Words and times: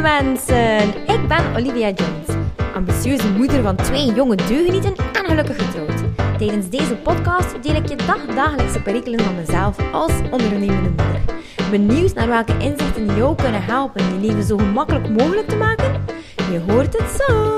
mensen. 0.00 0.88
Ik 0.88 1.28
ben 1.28 1.56
Olivia 1.56 1.90
Jones, 1.90 2.46
ambitieuze 2.74 3.28
moeder 3.28 3.62
van 3.62 3.76
twee 3.76 4.12
jonge 4.14 4.36
deugenieten 4.36 4.94
en 5.12 5.24
gelukkig 5.24 5.56
getrouwd. 5.56 6.02
Tijdens 6.38 6.68
deze 6.68 6.96
podcast 6.96 7.62
deel 7.62 7.74
ik 7.74 7.88
je 7.88 7.96
dagdagelijkse 7.96 8.82
perikelen 8.82 9.20
van 9.20 9.34
mezelf 9.34 9.92
als 9.92 10.12
ondernemende 10.30 10.88
moeder. 10.88 11.20
Benieuwd 11.70 12.14
naar 12.14 12.28
welke 12.28 12.56
inzichten 12.58 13.16
jou 13.16 13.36
kunnen 13.36 13.64
helpen 13.64 14.04
je 14.04 14.26
leven 14.26 14.42
zo 14.42 14.56
gemakkelijk 14.56 15.08
mogelijk 15.08 15.48
te 15.48 15.56
maken? 15.56 16.04
Je 16.50 16.60
hoort 16.72 16.98
het 16.98 17.20
zo. 17.20 17.56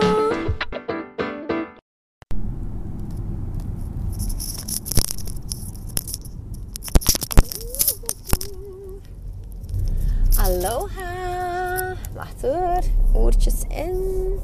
Oortjes 13.13 13.63
in. 13.69 14.39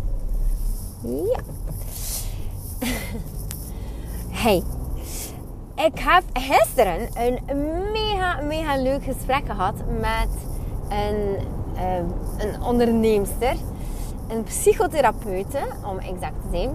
Ja. 1.02 1.40
Hey. 4.30 4.62
Ik 5.74 5.98
heb 5.98 6.22
gisteren 6.32 7.08
een 7.14 7.38
mega, 7.92 8.40
mega 8.40 8.76
leuk 8.76 9.04
gesprek 9.04 9.46
gehad 9.46 9.74
met 10.00 10.28
een, 10.88 11.36
uh, 11.74 11.96
een 12.38 12.62
onderneemster. 12.62 13.56
Een 14.28 14.42
psychotherapeute, 14.42 15.58
om 15.86 15.98
exact 15.98 16.34
te 16.42 16.48
zijn. 16.50 16.70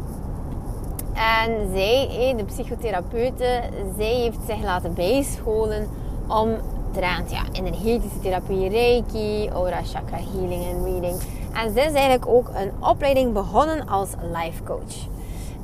En 1.14 1.70
zij, 1.74 2.34
de 2.38 2.44
psychotherapeute, 2.44 3.62
zij 3.98 4.14
heeft 4.14 4.40
zich 4.48 4.62
laten 4.64 4.94
bijscholen 4.94 5.88
om 6.28 6.50
trend, 6.92 7.32
ja, 7.32 7.44
energetische 7.52 8.20
therapie, 8.20 8.70
reiki, 8.70 9.50
aura 9.50 9.84
chakra 9.84 10.18
healing 10.18 10.66
en 10.66 10.84
reading. 10.84 11.16
En 11.54 11.74
ze 11.74 11.80
is 11.80 11.92
eigenlijk 11.92 12.28
ook 12.28 12.50
een 12.54 12.72
opleiding 12.80 13.34
begonnen 13.34 13.88
als 13.88 14.10
life 14.34 14.64
coach. 14.64 15.08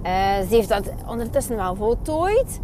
Uh, 0.03 0.39
ze 0.39 0.55
heeft 0.55 0.69
dat 0.69 0.89
ondertussen 1.07 1.55
wel 1.55 1.75
voltooid. 1.75 2.59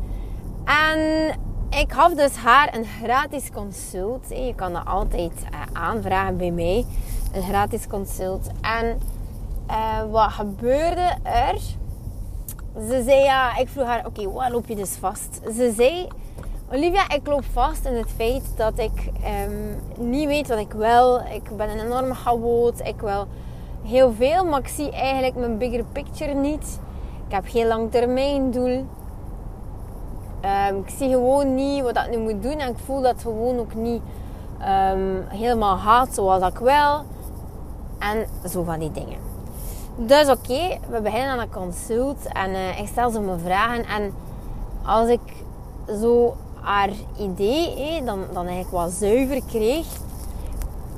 En 0.65 1.29
ik 1.69 1.93
gaf 1.93 2.13
dus 2.13 2.35
haar 2.35 2.75
een 2.75 2.85
gratis 2.85 3.51
consult. 3.51 4.29
Je 4.29 4.53
kan 4.55 4.73
dat 4.73 4.85
altijd 4.85 5.31
uh, 5.43 5.59
aanvragen 5.73 6.37
bij 6.37 6.51
mij. 6.51 6.85
Een 7.33 7.43
gratis 7.43 7.87
consult. 7.87 8.47
En 8.61 8.99
wat 10.11 10.31
gebeurde 10.31 11.15
er? 11.23 11.59
Ze 12.87 13.03
zei 13.05 13.23
ja, 13.23 13.57
ik 13.57 13.69
vroeg 13.69 13.85
haar, 13.85 14.05
oké, 14.05 14.31
wat 14.31 14.49
loop 14.49 14.67
je 14.67 14.75
dus 14.75 14.95
vast? 14.95 15.39
Ze 15.55 15.73
zei, 15.75 16.07
Olivia, 16.73 17.09
ik 17.09 17.27
loop 17.27 17.43
vast 17.51 17.85
in 17.85 17.95
het 17.95 18.09
feit 18.15 18.43
dat 18.55 18.79
ik 18.79 19.11
um, 19.47 19.81
niet 20.09 20.27
weet 20.27 20.47
wat 20.47 20.57
ik 20.57 20.71
wil. 20.71 21.19
Ik 21.19 21.57
ben 21.57 21.69
een 21.69 21.79
enorme 21.79 22.13
chaot. 22.13 22.79
Ik 22.79 23.01
wil 23.01 23.27
heel 23.83 24.13
veel, 24.13 24.45
maar 24.45 24.59
ik 24.59 24.67
zie 24.67 24.91
eigenlijk 24.91 25.35
mijn 25.35 25.57
bigger 25.57 25.83
picture 25.91 26.33
niet. 26.33 26.79
Ik 27.27 27.33
heb 27.33 27.43
geen 27.47 27.67
langtermijndoel. 27.67 28.85
Um, 30.69 30.77
ik 30.85 30.89
zie 30.97 31.09
gewoon 31.09 31.55
niet 31.55 31.81
wat 31.81 31.97
ik 31.97 32.09
nu 32.09 32.17
moet 32.17 32.43
doen. 32.43 32.59
En 32.59 32.69
ik 32.69 32.77
voel 32.85 33.01
dat 33.01 33.21
gewoon 33.21 33.59
ook 33.59 33.73
niet 33.73 34.01
um, 34.91 35.25
helemaal 35.27 35.77
gaat 35.77 36.15
zoals 36.15 36.43
ik 36.43 36.57
wil. 36.57 37.03
En 37.99 38.27
zo 38.49 38.63
van 38.63 38.79
die 38.79 38.91
dingen. 38.91 39.17
Dus 39.95 40.29
oké, 40.29 40.79
we 40.89 41.01
beginnen 41.01 41.29
aan 41.29 41.39
een 41.39 41.51
consult. 41.51 42.25
En 42.33 42.49
uh, 42.49 42.79
ik 42.79 42.87
stel 42.87 43.09
ze 43.09 43.19
mijn 43.19 43.39
vragen. 43.39 43.85
En 43.85 44.13
als 44.85 45.09
ik 45.09 45.21
zo 46.01 46.35
haar 46.61 46.89
idee 47.19 48.03
dan, 48.03 48.19
dan 48.33 48.45
eigenlijk 48.47 48.83
wat 48.83 48.91
zuiver 48.91 49.41
kreeg. 49.47 49.85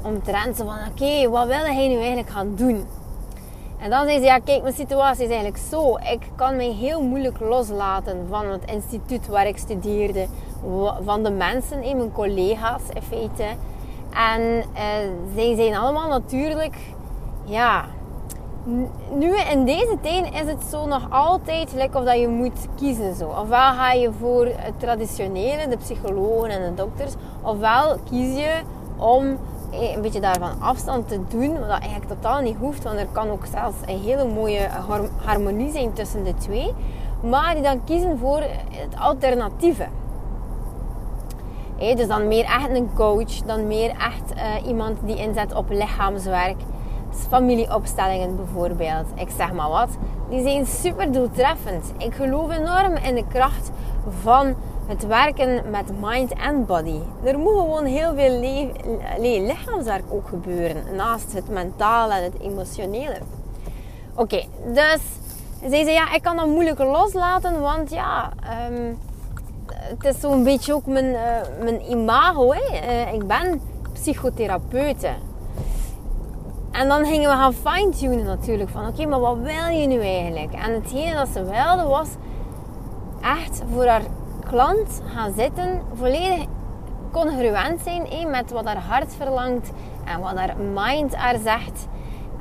Omtrent 0.02 0.58
van, 0.58 0.78
oké, 0.92 1.30
wat 1.30 1.48
wil 1.48 1.58
hij 1.58 1.88
nu 1.88 1.96
eigenlijk 1.96 2.30
gaan 2.30 2.56
doen? 2.56 2.86
En 3.80 3.90
dan 3.90 4.06
zei 4.06 4.18
ze, 4.18 4.26
ja 4.26 4.40
kijk, 4.40 4.62
mijn 4.62 4.74
situatie 4.74 5.24
is 5.24 5.30
eigenlijk 5.30 5.64
zo. 5.70 5.98
Ik 5.98 6.22
kan 6.36 6.56
mij 6.56 6.72
heel 6.72 7.02
moeilijk 7.02 7.40
loslaten 7.40 8.26
van 8.30 8.46
het 8.46 8.66
instituut 8.66 9.28
waar 9.28 9.48
ik 9.48 9.58
studeerde. 9.58 10.28
Van 11.04 11.24
de 11.24 11.30
mensen, 11.32 11.80
mijn 11.80 12.12
collega's 12.12 12.82
in 12.94 13.02
feite. 13.02 13.46
En 14.34 14.42
uh, 14.42 14.64
zij 15.36 15.56
zijn 15.56 15.76
allemaal 15.76 16.10
natuurlijk, 16.10 16.76
ja, 17.46 17.86
nu 19.14 19.38
in 19.52 19.66
deze 19.66 19.98
tijd 20.02 20.34
is 20.34 20.52
het 20.52 20.64
zo 20.70 20.88
nog 20.88 21.08
altijd 21.10 21.74
lekker 21.74 22.00
of 22.00 22.06
dat 22.06 22.20
je 22.20 22.28
moet 22.28 22.68
kiezen. 22.76 23.16
Zo. 23.16 23.28
Ofwel 23.28 23.74
ga 23.74 23.92
je 23.92 24.12
voor 24.20 24.46
het 24.46 24.80
traditionele, 24.80 25.68
de 25.68 25.78
psychologen 25.78 26.50
en 26.50 26.62
de 26.62 26.74
dokters. 26.74 27.14
Ofwel 27.42 27.98
kies 28.10 28.36
je 28.36 28.62
om 28.98 29.38
een 29.72 30.02
beetje 30.02 30.20
daarvan 30.20 30.62
afstand 30.62 31.08
te 31.08 31.20
doen. 31.28 31.60
Wat 31.60 31.70
eigenlijk 31.70 32.08
totaal 32.08 32.42
niet 32.42 32.58
hoeft. 32.58 32.84
Want 32.84 33.00
er 33.00 33.08
kan 33.12 33.30
ook 33.30 33.46
zelfs 33.46 33.78
een 33.86 34.00
hele 34.00 34.26
mooie 34.26 34.68
harmonie 35.24 35.72
zijn 35.72 35.94
tussen 35.94 36.24
de 36.24 36.34
twee. 36.36 36.74
Maar 37.22 37.54
die 37.54 37.64
dan 37.64 37.84
kiezen 37.84 38.18
voor 38.18 38.42
het 38.70 39.00
alternatieve. 39.00 39.88
dus 41.78 42.08
dan 42.08 42.28
meer 42.28 42.46
echt 42.46 42.70
een 42.70 42.90
coach. 42.94 43.34
Dan 43.46 43.68
meer 43.68 43.90
echt 43.90 44.36
uh, 44.36 44.68
iemand 44.68 44.98
die 45.06 45.16
inzet 45.16 45.54
op 45.54 45.70
lichaamswerk 45.70 46.58
familieopstellingen 47.30 48.36
bijvoorbeeld, 48.36 49.06
ik 49.16 49.30
zeg 49.38 49.54
maar 49.54 49.70
wat, 49.70 49.90
die 50.30 50.42
zijn 50.42 50.66
super 50.66 51.12
doeltreffend. 51.12 51.92
Ik 51.98 52.14
geloof 52.14 52.58
enorm 52.58 52.96
in 52.96 53.16
de 53.16 53.28
kracht 53.28 53.72
van 54.22 54.56
het 54.88 55.08
werken 55.08 55.70
met 55.70 56.02
mind 56.02 56.34
en 56.34 56.66
body. 56.66 57.00
Er 57.24 57.40
moet 57.40 57.58
gewoon 57.58 57.86
heel 57.86 58.14
veel 58.14 58.40
le 58.40 59.42
lichaamswerk 59.42 60.04
ook 60.10 60.28
gebeuren, 60.28 60.96
naast 60.96 61.34
het 61.34 61.50
mentale 61.50 62.14
en 62.14 62.24
het 62.24 62.40
emotionele. 62.40 63.18
Oké, 64.16 64.44
dus 64.74 65.02
zei 65.70 65.92
ja, 65.92 66.14
ik 66.14 66.22
kan 66.22 66.36
dat 66.36 66.48
moeilijk 66.48 66.80
loslaten, 66.80 67.62
want 67.62 67.90
ja, 67.90 68.32
um, 68.72 68.98
het 69.74 70.06
is 70.06 70.20
zo'n 70.20 70.44
beetje 70.44 70.74
ook 70.74 70.86
mijn, 70.86 71.06
uh, 71.06 71.20
mijn 71.60 71.90
imago. 71.90 72.54
Hè. 72.54 72.60
Uh, 72.60 73.14
ik 73.14 73.28
ben 73.28 73.62
psychotherapeute. 73.94 75.10
En 76.74 76.88
dan 76.88 77.06
gingen 77.06 77.30
we 77.30 77.36
gaan 77.36 77.54
fine-tunen 77.54 78.26
natuurlijk. 78.26 78.70
Van 78.70 78.88
oké, 78.88 79.06
maar 79.06 79.20
wat 79.20 79.38
wil 79.38 79.78
je 79.80 79.88
nu 79.88 80.00
eigenlijk? 80.00 80.54
En 80.54 80.74
hetgene 80.74 81.14
dat 81.14 81.28
ze 81.34 81.44
wilde 81.44 81.84
was 81.90 82.08
echt 83.22 83.62
voor 83.74 83.86
haar 83.86 84.02
klant 84.48 85.02
gaan 85.06 85.34
zitten. 85.38 85.82
Volledig 85.94 86.46
congruent 87.12 87.82
zijn 87.82 88.30
met 88.30 88.52
wat 88.52 88.66
haar 88.66 88.82
hart 88.82 89.16
verlangt. 89.18 89.72
En 90.06 90.20
wat 90.20 90.36
haar 90.36 90.56
mind 90.74 91.16
haar 91.16 91.38
zegt. 91.44 91.88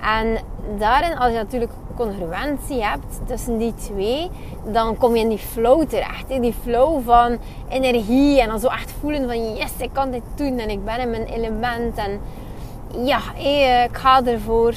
En 0.01 0.39
daarin, 0.79 1.19
als 1.19 1.33
je 1.33 1.37
natuurlijk 1.39 1.73
congruentie 1.97 2.85
hebt 2.85 3.21
tussen 3.27 3.59
die 3.59 3.75
twee, 3.75 4.31
dan 4.73 4.97
kom 4.97 5.15
je 5.15 5.23
in 5.23 5.29
die 5.29 5.39
flow 5.39 5.89
terecht. 5.89 6.29
Hè? 6.29 6.41
Die 6.41 6.55
flow 6.63 7.05
van 7.05 7.39
energie 7.69 8.41
en 8.41 8.49
dan 8.49 8.61
zo 8.61 8.67
echt 8.67 8.93
voelen 9.01 9.27
van 9.27 9.55
yes, 9.55 9.73
ik 9.79 9.91
kan 9.93 10.11
dit 10.11 10.23
doen 10.35 10.59
en 10.59 10.71
ik 10.71 10.85
ben 10.85 10.99
in 10.99 11.11
mijn 11.11 11.25
element. 11.27 11.97
En 11.97 12.21
ja, 12.97 13.21
ik 13.85 13.97
ga 13.97 14.25
ervoor 14.25 14.75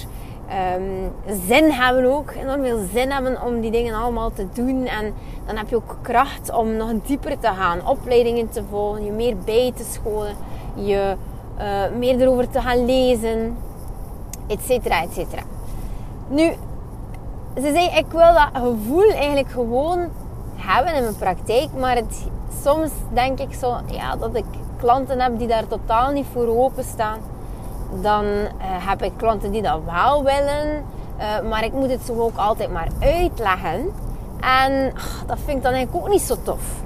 um, 0.78 1.12
zin 1.48 1.72
hebben 1.72 2.06
ook. 2.06 2.32
Enorm 2.32 2.64
veel 2.64 2.86
zin 2.94 3.12
hebben 3.12 3.42
om 3.42 3.62
die 3.62 3.72
dingen 3.72 3.96
allemaal 3.96 4.32
te 4.34 4.48
doen. 4.54 4.86
En 4.86 5.14
dan 5.46 5.58
heb 5.58 5.70
je 5.70 5.76
ook 5.76 5.98
kracht 6.02 6.54
om 6.54 6.76
nog 6.76 6.92
dieper 7.06 7.40
te 7.40 7.48
gaan. 7.48 7.88
Opleidingen 7.88 8.50
te 8.50 8.64
volgen, 8.70 9.06
je 9.06 9.12
meer 9.12 9.38
bij 9.38 9.72
te 9.76 9.84
scholen. 9.84 10.36
Je 10.76 11.16
uh, 11.60 11.98
meer 11.98 12.22
erover 12.22 12.50
te 12.50 12.62
gaan 12.62 12.86
lezen. 12.86 13.58
Etcetera, 14.48 15.02
etcetera. 15.02 15.42
Nu, 16.28 16.54
ze 17.56 17.72
zei, 17.74 17.90
ik 17.98 18.12
wil 18.12 18.34
dat 18.34 18.50
gevoel 18.54 19.12
eigenlijk 19.12 19.50
gewoon 19.50 20.10
hebben 20.56 20.96
in 20.96 21.02
mijn 21.02 21.16
praktijk. 21.16 21.70
Maar 21.80 21.96
het, 21.96 22.28
soms 22.64 22.90
denk 23.14 23.40
ik 23.40 23.54
zo, 23.54 23.76
ja, 23.86 24.16
dat 24.16 24.36
ik 24.36 24.46
klanten 24.78 25.20
heb 25.20 25.38
die 25.38 25.48
daar 25.48 25.68
totaal 25.68 26.12
niet 26.12 26.26
voor 26.34 26.48
openstaan 26.48 27.20
dan 28.02 28.26
uh, 28.26 28.48
heb 28.62 29.04
ik 29.04 29.12
klanten 29.18 29.52
die 29.52 29.62
dat 29.62 29.80
wel 29.86 30.24
willen. 30.24 30.84
Uh, 31.20 31.50
maar 31.50 31.64
ik 31.64 31.74
moet 31.74 31.90
het 31.90 32.02
zo 32.06 32.20
ook 32.20 32.38
altijd 32.38 32.72
maar 32.72 32.88
uitleggen. 33.00 33.92
En 34.40 34.92
ach, 34.96 35.24
dat 35.28 35.38
vind 35.46 35.58
ik 35.58 35.64
dan 35.64 35.74
eigenlijk 35.74 36.06
ook 36.06 36.12
niet 36.12 36.22
zo 36.22 36.36
tof. 36.44 36.84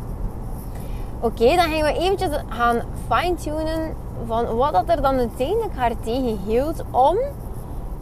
Oké, 1.19 1.55
dan 1.55 1.69
gaan 1.69 1.81
we 1.81 1.99
eventjes 1.99 2.29
gaan 2.49 2.81
fine-tunen 3.07 3.95
van 4.25 4.55
wat 4.55 4.73
dat 4.73 4.83
er 4.87 5.01
dan 5.01 5.17
uiteindelijk 5.17 5.75
haar 5.75 5.91
tegenhield 6.03 6.83
om 6.91 7.17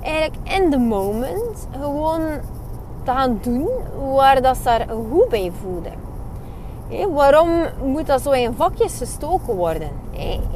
eigenlijk 0.02 0.36
in 0.44 0.72
the 0.72 0.78
moment 0.78 1.68
gewoon 1.80 2.22
te 3.04 3.12
gaan 3.12 3.40
doen 3.42 3.68
waar 4.14 4.42
dat 4.42 4.58
ze 4.58 4.70
er 4.70 4.88
goed 5.12 5.30
bij 5.30 5.52
voelde 5.62 5.90
waarom 7.14 7.50
moet 7.84 8.08
dat 8.08 8.22
zo 8.22 8.32
in 8.32 8.54
vakjes 8.54 8.98
gestoken 8.98 9.56
worden? 9.56 9.90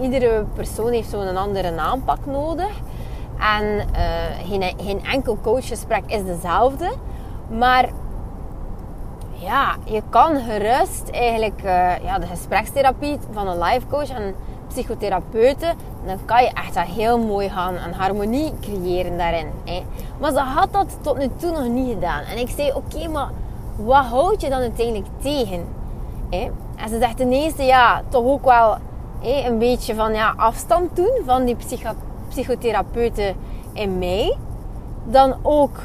iedere 0.01 0.45
persoon 0.53 0.91
heeft 0.91 1.09
zo'n 1.09 1.37
andere 1.37 1.79
aanpak 1.79 2.25
nodig. 2.25 2.71
En 3.39 3.63
uh, 3.65 4.47
geen, 4.49 4.73
geen 4.77 5.05
enkel 5.05 5.37
coachgesprek 5.41 6.03
is 6.07 6.25
dezelfde. 6.25 6.91
Maar 7.57 7.89
ja, 9.33 9.75
je 9.83 10.01
kan 10.09 10.39
gerust 10.39 11.09
eigenlijk 11.09 11.61
uh, 11.65 12.03
ja, 12.03 12.19
de 12.19 12.25
gesprekstherapie 12.25 13.17
van 13.31 13.47
een 13.47 13.59
life 13.59 13.87
coach 13.87 14.09
en 14.09 14.35
psychotherapeuten, 14.67 15.75
dan 16.05 16.17
kan 16.25 16.43
je 16.43 16.49
echt 16.53 16.73
wel 16.73 16.83
heel 16.83 17.19
mooi 17.19 17.49
gaan 17.49 17.75
een 17.75 17.93
harmonie 17.93 18.53
creëren 18.61 19.17
daarin. 19.17 19.47
Maar 20.19 20.31
ze 20.31 20.39
had 20.39 20.73
dat 20.73 20.97
tot 21.01 21.17
nu 21.17 21.29
toe 21.35 21.51
nog 21.51 21.67
niet 21.67 21.93
gedaan. 21.93 22.23
En 22.23 22.37
ik 22.37 22.49
zei, 22.49 22.73
oké, 22.73 23.07
maar 23.07 23.29
wat 23.75 24.05
houd 24.05 24.41
je 24.41 24.49
dan 24.49 24.59
uiteindelijk 24.59 25.07
tegen? 25.21 25.80
En 26.31 26.89
ze 26.89 26.99
zegt 26.99 27.19
eerste, 27.19 27.63
ja, 27.63 28.01
toch 28.09 28.25
ook 28.25 28.43
wel 28.43 28.77
een 29.21 29.57
beetje 29.57 29.95
van 29.95 30.13
ja, 30.13 30.33
afstand 30.37 30.95
doen 30.95 31.21
van 31.25 31.45
die 31.45 31.57
psychotherapeuten 32.29 33.35
in 33.73 33.99
mij. 33.99 34.37
Dan 35.05 35.35
ook 35.41 35.79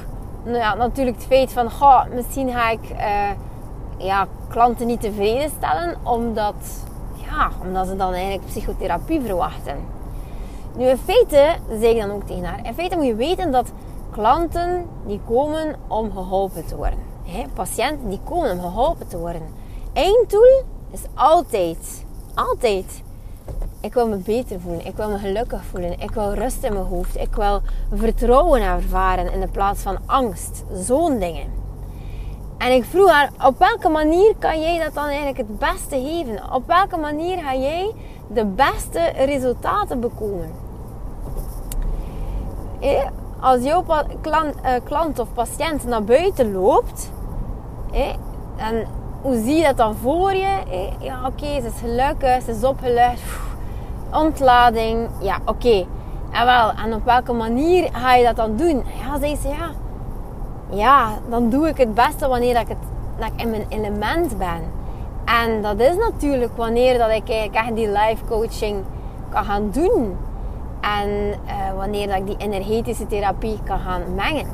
nou 0.45 0.57
ja, 0.59 0.75
natuurlijk 0.75 1.17
het 1.17 1.27
feit 1.27 1.53
van, 1.53 1.71
misschien 2.15 2.51
ga 2.51 2.71
ik 2.71 2.91
uh, 2.91 3.31
ja, 3.97 4.27
klanten 4.49 4.87
niet 4.87 5.01
tevreden 5.01 5.51
stellen, 5.51 5.97
omdat, 6.03 6.85
ja, 7.15 7.51
omdat 7.63 7.87
ze 7.87 7.97
dan 7.97 8.13
eigenlijk 8.13 8.47
psychotherapie 8.47 9.21
verwachten. 9.21 9.77
Nu, 10.77 10.85
in 10.85 10.97
feite, 10.97 11.55
zeg 11.81 11.91
ik 11.91 12.01
dan 12.01 12.11
ook 12.11 12.27
tegen 12.27 12.45
haar, 12.45 12.61
in 12.63 12.75
feite 12.75 12.97
moet 12.97 13.07
je 13.07 13.15
weten 13.15 13.53
dat 13.53 13.73
klanten 14.11 14.87
die 15.07 15.21
komen 15.27 15.77
om 15.87 16.13
geholpen 16.13 16.67
te 16.67 16.77
worden. 16.77 16.99
Patiënten 17.55 18.09
die 18.09 18.21
komen 18.25 18.51
om 18.51 18.61
geholpen 18.61 19.09
te 19.09 19.19
worden. 19.19 19.43
Einddoel 19.97 20.63
is 20.91 21.03
altijd, 21.15 22.05
altijd 22.35 23.05
ik 23.87 23.95
wil 23.95 24.09
me 24.09 24.17
beter 24.17 24.61
voelen. 24.61 24.87
Ik 24.87 24.97
wil 24.97 25.11
me 25.11 25.19
gelukkig 25.19 25.65
voelen. 25.65 26.01
Ik 26.01 26.11
wil 26.11 26.33
rust 26.33 26.63
in 26.65 26.73
mijn 26.73 26.85
hoofd. 26.85 27.17
Ik 27.17 27.35
wil 27.35 27.61
vertrouwen 27.95 28.63
ervaren 28.63 29.33
in 29.33 29.51
plaats 29.51 29.83
van 29.83 29.99
angst. 30.07 30.65
Zo'n 30.73 31.19
dingen. 31.19 31.53
En 32.59 32.73
ik 32.73 32.85
vroeg 32.85 33.11
haar, 33.11 33.31
op 33.45 33.59
welke 33.59 33.89
manier 33.89 34.35
kan 34.39 34.61
jij 34.61 34.79
dat 34.79 34.95
dan 34.95 35.05
eigenlijk 35.05 35.37
het 35.37 35.59
beste 35.59 36.01
geven? 36.01 36.53
Op 36.53 36.67
welke 36.67 36.97
manier 36.97 37.39
ga 37.39 37.55
jij 37.55 37.95
de 38.29 38.45
beste 38.45 39.01
resultaten 39.17 40.01
bekomen? 40.01 40.51
Als 43.41 43.63
jouw 43.63 43.85
klant, 44.21 44.55
eh, 44.63 44.73
klant 44.85 45.19
of 45.19 45.33
patiënt 45.33 45.85
naar 45.85 46.05
buiten 46.05 46.53
loopt, 46.53 47.11
en 48.57 48.87
hoe 49.23 49.43
zie 49.43 49.57
je 49.57 49.63
dat 49.63 49.77
dan 49.77 49.95
voor 49.95 50.35
je? 50.35 50.59
Ja, 50.99 51.27
oké, 51.27 51.47
ze 51.47 51.67
is 51.67 51.81
gelukkig, 51.81 52.43
ze 52.43 52.51
is 52.51 52.65
opgelucht 52.65 53.23
ontlading. 54.13 55.09
Ja, 55.21 55.39
oké. 55.45 55.87
En 56.31 56.45
wel, 56.45 56.73
en 56.85 56.95
op 56.95 57.05
welke 57.05 57.33
manier 57.33 57.89
ga 57.93 58.15
je 58.15 58.25
dat 58.25 58.37
dan 58.37 58.57
doen? 58.57 58.85
Ja, 59.05 59.19
zei 59.19 59.37
ze, 59.37 59.49
ja. 59.49 59.71
Ja, 60.71 61.09
dan 61.29 61.51
doe 61.51 61.69
ik 61.69 61.77
het 61.77 61.95
beste 61.95 62.29
wanneer 62.29 62.61
ik, 62.61 62.69
het, 62.69 62.77
dat 63.19 63.29
ik 63.33 63.41
in 63.41 63.51
mijn 63.51 63.67
element 63.69 64.39
ben. 64.39 64.63
En 65.25 65.63
dat 65.63 65.81
is 65.81 65.97
natuurlijk 65.97 66.57
wanneer 66.57 66.99
dat 66.99 67.11
ik 67.11 67.29
eigenlijk 67.29 67.55
echt 67.55 67.77
die 67.77 67.89
life 67.89 68.25
coaching 68.29 68.85
kan 69.29 69.45
gaan 69.45 69.71
doen. 69.71 70.17
En 70.81 71.09
uh, 71.09 71.77
wanneer 71.77 72.07
dat 72.07 72.17
ik 72.17 72.27
die 72.27 72.37
energetische 72.39 73.07
therapie 73.07 73.59
kan 73.65 73.79
gaan 73.79 74.03
mengen. 74.15 74.47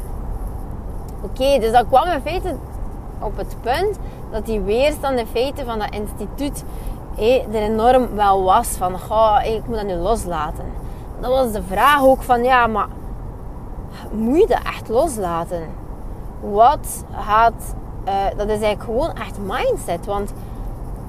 Oké, 1.23 1.59
dus 1.59 1.73
dat 1.73 1.87
kwam 1.89 2.09
in 2.09 2.21
feite 2.21 2.57
op 3.21 3.37
het 3.37 3.57
punt 3.61 3.99
dat 4.33 4.47
die 4.47 4.61
weerstand 4.61 5.19
in 5.19 5.27
feite 5.27 5.65
van 5.65 5.79
dat 5.79 5.95
instituut 5.95 6.65
er 7.53 7.63
enorm 7.63 8.15
wel 8.15 8.43
was 8.43 8.69
van, 8.69 8.99
goh, 8.99 9.39
ik 9.45 9.67
moet 9.67 9.77
dat 9.77 9.87
nu 9.87 9.95
loslaten. 9.95 10.65
Dat 11.21 11.31
was 11.31 11.53
de 11.53 11.63
vraag 11.63 12.03
ook 12.03 12.23
van, 12.23 12.45
ja, 12.45 12.67
maar 12.67 12.87
moet 14.11 14.41
je 14.41 14.47
dat 14.47 14.63
echt 14.65 14.89
loslaten? 14.89 15.63
Wat 16.41 17.05
gaat, 17.13 17.75
uh, 18.09 18.13
dat 18.37 18.49
is 18.49 18.61
eigenlijk 18.61 18.83
gewoon 18.83 19.13
echt 19.13 19.39
mindset, 19.39 20.07
want 20.07 20.33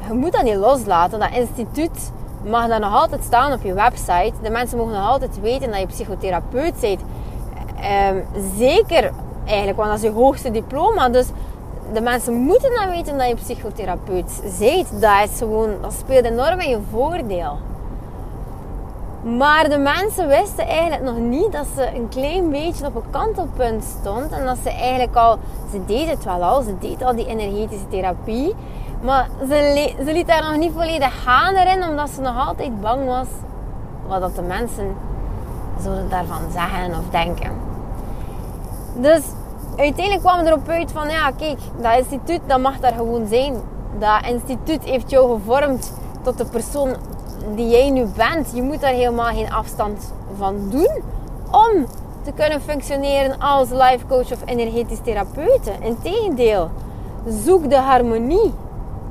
je 0.08 0.14
moet 0.14 0.32
dat 0.32 0.44
niet 0.44 0.56
loslaten. 0.56 1.20
Dat 1.20 1.32
instituut 1.32 2.12
mag 2.46 2.68
dan 2.68 2.82
nog 2.82 2.94
altijd 2.94 3.24
staan 3.24 3.54
op 3.54 3.64
je 3.64 3.74
website. 3.74 4.34
De 4.42 4.50
mensen 4.50 4.78
mogen 4.78 4.94
nog 4.94 5.08
altijd 5.08 5.42
weten 5.42 5.72
dat 5.72 5.80
je 5.80 5.86
psychotherapeut 5.86 6.80
bent. 6.80 7.02
Ehm, 7.80 8.18
zeker 8.58 9.12
eigenlijk, 9.46 9.78
want 9.78 9.90
dat 9.90 9.98
is 9.98 10.04
je 10.04 10.12
hoogste 10.12 10.52
diploma. 10.52 11.10
Dus 11.10 11.28
de 11.94 12.02
mensen 12.02 12.34
moeten 12.34 12.72
dan 12.76 12.90
weten 12.90 13.18
dat 13.18 13.28
je 13.28 13.36
psychotherapeut 13.36 14.42
bent. 14.60 15.02
Dat, 15.02 15.30
is 15.30 15.38
gewoon, 15.38 15.70
dat 15.82 15.94
speelt 15.94 16.26
enorm 16.26 16.60
in 16.60 16.70
je 16.70 16.80
voordeel. 16.92 17.58
Maar 19.38 19.70
de 19.70 19.78
mensen 19.78 20.28
wisten 20.28 20.68
eigenlijk 20.68 21.04
nog 21.04 21.18
niet 21.18 21.52
dat 21.52 21.66
ze 21.76 21.96
een 21.96 22.10
klein 22.10 22.50
beetje 22.50 22.86
op 22.86 22.96
een 22.96 23.10
kantelpunt 23.10 23.84
stond. 24.00 24.32
En 24.32 24.46
dat 24.46 24.58
ze 24.64 24.70
eigenlijk 24.70 25.16
al, 25.16 25.38
ze 25.72 25.86
deed 25.86 26.10
het 26.10 26.24
wel 26.24 26.44
al, 26.44 26.62
ze 26.62 26.78
deed 26.80 27.04
al 27.04 27.16
die 27.16 27.28
energetische 27.28 27.88
therapie. 27.90 28.56
Maar 29.02 29.30
ze, 29.50 29.94
ze 30.06 30.14
liet 30.14 30.28
daar 30.28 30.44
nog 30.44 30.58
niet 30.58 30.72
volledig 30.74 31.24
gaan 31.24 31.56
erin, 31.56 31.84
omdat 31.84 32.10
ze 32.10 32.22
nog 32.22 32.48
altijd 32.48 32.82
bang 32.82 33.06
was 33.06 33.28
wat 34.08 34.22
dat 34.22 34.36
de 34.36 34.42
mensen 34.42 34.96
zouden 35.82 36.10
daarvan 36.10 36.52
zeggen 36.52 36.92
of 36.92 37.10
denken. 37.12 37.52
Dus 38.96 39.22
uiteindelijk 39.78 40.20
kwam 40.20 40.46
erop 40.46 40.68
uit 40.68 40.92
van, 40.92 41.10
ja, 41.10 41.32
kijk, 41.32 41.60
dat 41.82 41.98
instituut, 41.98 42.42
dat 42.48 42.60
mag 42.60 42.80
daar 42.80 42.94
gewoon 42.94 43.28
zijn. 43.28 43.56
Dat 44.00 44.26
instituut 44.26 44.84
heeft 44.84 45.10
jou 45.10 45.34
gevormd 45.34 45.94
tot 46.22 46.38
de 46.38 46.46
persoon 46.46 46.96
die 47.56 47.68
jij 47.68 47.90
nu 47.90 48.06
bent. 48.16 48.52
Je 48.54 48.62
moet 48.62 48.82
daar 48.82 48.94
helemaal 48.94 49.34
geen 49.34 49.54
afstand 49.54 50.14
van 50.38 50.70
doen 50.70 51.04
om 51.52 51.86
te 52.24 52.32
kunnen 52.32 52.62
functioneren 52.62 53.40
als 53.40 53.70
life 53.70 54.06
coach 54.08 54.32
of 54.32 54.40
energetisch 54.46 55.00
therapeute. 55.04 55.72
Integendeel, 55.82 56.70
zoek 57.44 57.70
de 57.70 57.78
harmonie. 57.78 58.54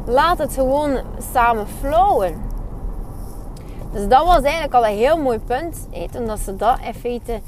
Laat 0.04 0.38
het 0.38 0.52
gewoon 0.52 0.98
samen 1.32 1.66
flowen. 1.80 2.42
Dus 3.92 4.08
dat 4.08 4.24
was 4.24 4.42
eigenlijk 4.42 4.74
al 4.74 4.86
een 4.86 4.96
heel 4.96 5.16
mooi 5.16 5.38
punt. 5.38 5.88
Toen 6.10 6.26
dat 6.26 6.38
ze 6.38 6.56
dat 6.56 6.78
in 6.86 6.94
feite 6.94 7.40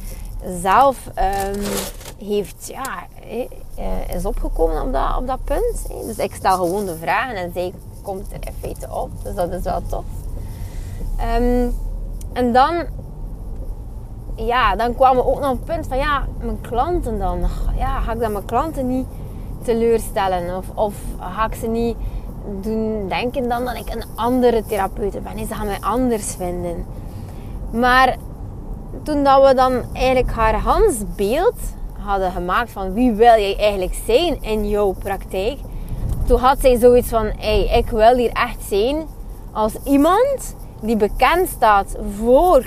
zelf 0.61 0.97
um, 1.07 1.63
heeft, 2.19 2.67
ja, 2.67 3.07
eh, 3.75 4.15
is 4.15 4.25
opgekomen 4.25 4.83
op 4.83 4.93
dat, 4.93 5.17
op 5.17 5.27
dat 5.27 5.45
punt. 5.45 6.07
Dus 6.07 6.17
ik 6.17 6.35
stel 6.35 6.57
gewoon 6.57 6.87
de 6.87 6.97
vragen 6.97 7.37
en 7.37 7.51
zij 7.55 7.73
komt 8.03 8.33
er 8.33 8.47
in 8.47 8.55
feite 8.61 8.87
op. 8.91 9.11
Dus 9.23 9.35
dat 9.35 9.53
is 9.53 9.63
wel 9.63 9.83
tof. 9.89 10.05
Um, 11.39 11.75
en 12.33 12.53
dan, 12.53 12.85
ja, 14.35 14.77
dan 14.77 14.95
kwam 14.95 15.17
we 15.17 15.27
ook 15.27 15.41
nog 15.41 15.51
op 15.51 15.57
het 15.57 15.65
punt 15.65 15.87
van, 15.87 15.97
ja, 15.97 16.27
mijn 16.39 16.61
klanten 16.61 17.19
dan. 17.19 17.41
Ja, 17.77 18.01
ga 18.01 18.13
ik 18.13 18.21
dan 18.21 18.33
mijn 18.33 18.45
klanten 18.45 18.89
niet 18.89 19.07
teleurstellen? 19.63 20.57
Of, 20.57 20.67
of 20.75 20.95
ga 21.19 21.47
ik 21.47 21.55
ze 21.55 21.67
niet 21.67 21.97
doen 22.61 23.09
denken 23.09 23.49
dan 23.49 23.65
dat 23.65 23.77
ik 23.77 23.95
een 23.95 24.05
andere 24.15 24.65
therapeut 24.67 25.23
ben? 25.23 25.47
Ze 25.47 25.55
gaan 25.55 25.67
mij 25.67 25.81
anders 25.81 26.35
vinden. 26.35 26.87
Maar 27.71 28.17
toen 29.03 29.25
dat 29.25 29.47
we 29.49 29.55
dan 29.55 29.83
eigenlijk 29.93 30.31
haar 30.31 30.55
Hans 30.61 30.95
beeld 31.17 31.59
hadden 32.05 32.33
gemaakt 32.33 32.71
van 32.71 32.93
wie 32.93 33.13
wil 33.13 33.39
jij 33.39 33.57
eigenlijk 33.59 33.95
zijn 34.07 34.43
in 34.43 34.69
jouw 34.69 34.93
praktijk, 34.93 35.59
toen 36.27 36.39
had 36.39 36.61
zij 36.61 36.79
zoiets 36.79 37.09
van, 37.09 37.31
hey, 37.37 37.65
ik 37.65 37.91
wil 37.91 38.17
hier 38.17 38.33
echt 38.33 38.63
zijn 38.69 39.07
als 39.53 39.73
iemand 39.85 40.57
die 40.81 40.97
bekend 40.97 41.49
staat 41.49 41.97
voor 42.19 42.67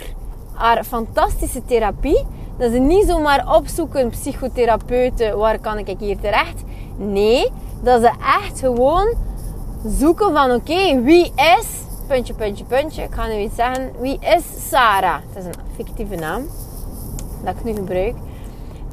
haar 0.53 0.84
fantastische 0.84 1.65
therapie. 1.65 2.25
Dat 2.58 2.72
ze 2.72 2.77
niet 2.77 3.08
zomaar 3.08 3.56
opzoeken 3.56 4.10
psychotherapeuten, 4.10 5.38
waar 5.38 5.60
kan 5.60 5.77
ik 5.77 6.00
hier 6.00 6.20
terecht? 6.20 6.63
Nee, 6.96 7.51
dat 7.82 8.01
ze 8.01 8.12
echt 8.44 8.60
gewoon 8.60 9.13
zoeken 9.86 10.34
van 10.34 10.51
oké, 10.51 11.01
wie 11.01 11.32
is, 11.36 11.67
puntje, 12.08 12.34
puntje, 12.34 12.63
puntje, 12.63 13.03
ik 13.03 13.13
ga 13.13 13.27
nu 13.27 13.38
iets 13.38 13.56
zeggen, 13.56 13.91
wie 14.00 14.20
is 14.20 14.70
Sarah? 14.70 15.20
Het 15.34 15.44
is 15.44 15.46
een 15.46 15.62
fictieve 15.75 16.15
naam 16.15 16.41
dat 17.44 17.56
ik 17.56 17.63
nu 17.63 17.74
gebruik. 17.74 18.15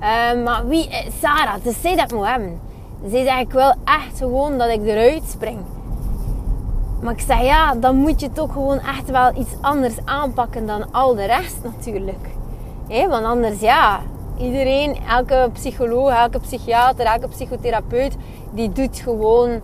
Uh, 0.05 0.45
maar 0.45 0.67
wie 0.67 0.89
is 0.89 1.19
Sarah? 1.21 1.55
Is 1.63 1.81
zij 1.81 1.97
dat 1.97 2.13
moet 2.13 2.27
hebben. 2.27 2.61
Zij 3.07 3.25
zegt, 3.25 3.41
ik 3.41 3.53
wil 3.53 3.75
echt 3.85 4.19
gewoon 4.19 4.59
dat 4.59 4.69
ik 4.69 4.87
eruit 4.87 5.23
spring. 5.29 5.59
Maar 7.01 7.13
ik 7.13 7.21
zeg, 7.21 7.43
ja, 7.43 7.75
dan 7.75 7.97
moet 7.97 8.21
je 8.21 8.33
toch 8.33 8.53
gewoon 8.53 8.79
echt 8.79 9.11
wel 9.11 9.37
iets 9.37 9.51
anders 9.61 9.95
aanpakken 10.05 10.67
dan 10.67 10.93
al 10.93 11.15
de 11.15 11.25
rest 11.25 11.57
natuurlijk. 11.63 12.29
Want 12.89 13.25
anders, 13.25 13.61
ja, 13.61 14.01
iedereen, 14.39 14.97
elke 15.09 15.51
psycholoog, 15.53 16.11
elke 16.11 16.41
psychiater, 16.41 17.07
elke 17.07 17.29
psychotherapeut, 17.29 18.17
die 18.51 18.73
doet 18.73 18.99
gewoon 18.99 19.61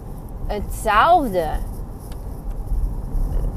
hetzelfde. 0.47 1.47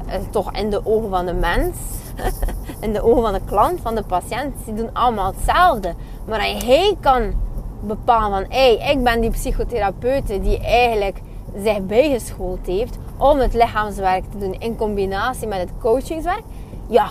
Eh, 0.06 0.20
toch 0.30 0.52
in 0.52 0.70
de 0.70 0.86
ogen 0.86 1.10
van 1.10 1.26
de 1.26 1.32
mens, 1.32 1.76
in 2.80 2.92
de 2.92 3.02
ogen 3.02 3.22
van 3.22 3.32
de 3.32 3.40
klant, 3.46 3.80
van 3.80 3.94
de 3.94 4.02
patiënt, 4.02 4.54
die 4.64 4.74
doen 4.74 4.90
allemaal 4.92 5.32
hetzelfde. 5.36 5.94
Maar 6.26 6.40
hij 6.40 6.96
kan 7.00 7.32
bepalen 7.80 8.30
van, 8.30 8.56
hé, 8.56 8.76
hey, 8.76 8.92
ik 8.92 9.02
ben 9.02 9.20
die 9.20 9.30
psychotherapeut 9.30 10.26
die 10.26 10.60
eigenlijk 10.60 11.20
zich 11.62 11.86
bijgeschoold 11.86 12.66
heeft 12.66 12.98
om 13.16 13.38
het 13.38 13.54
lichaamswerk 13.54 14.24
te 14.30 14.38
doen 14.38 14.56
in 14.58 14.76
combinatie 14.76 15.46
met 15.46 15.58
het 15.58 15.70
coachingswerk. 15.80 16.42
Ja, 16.86 17.10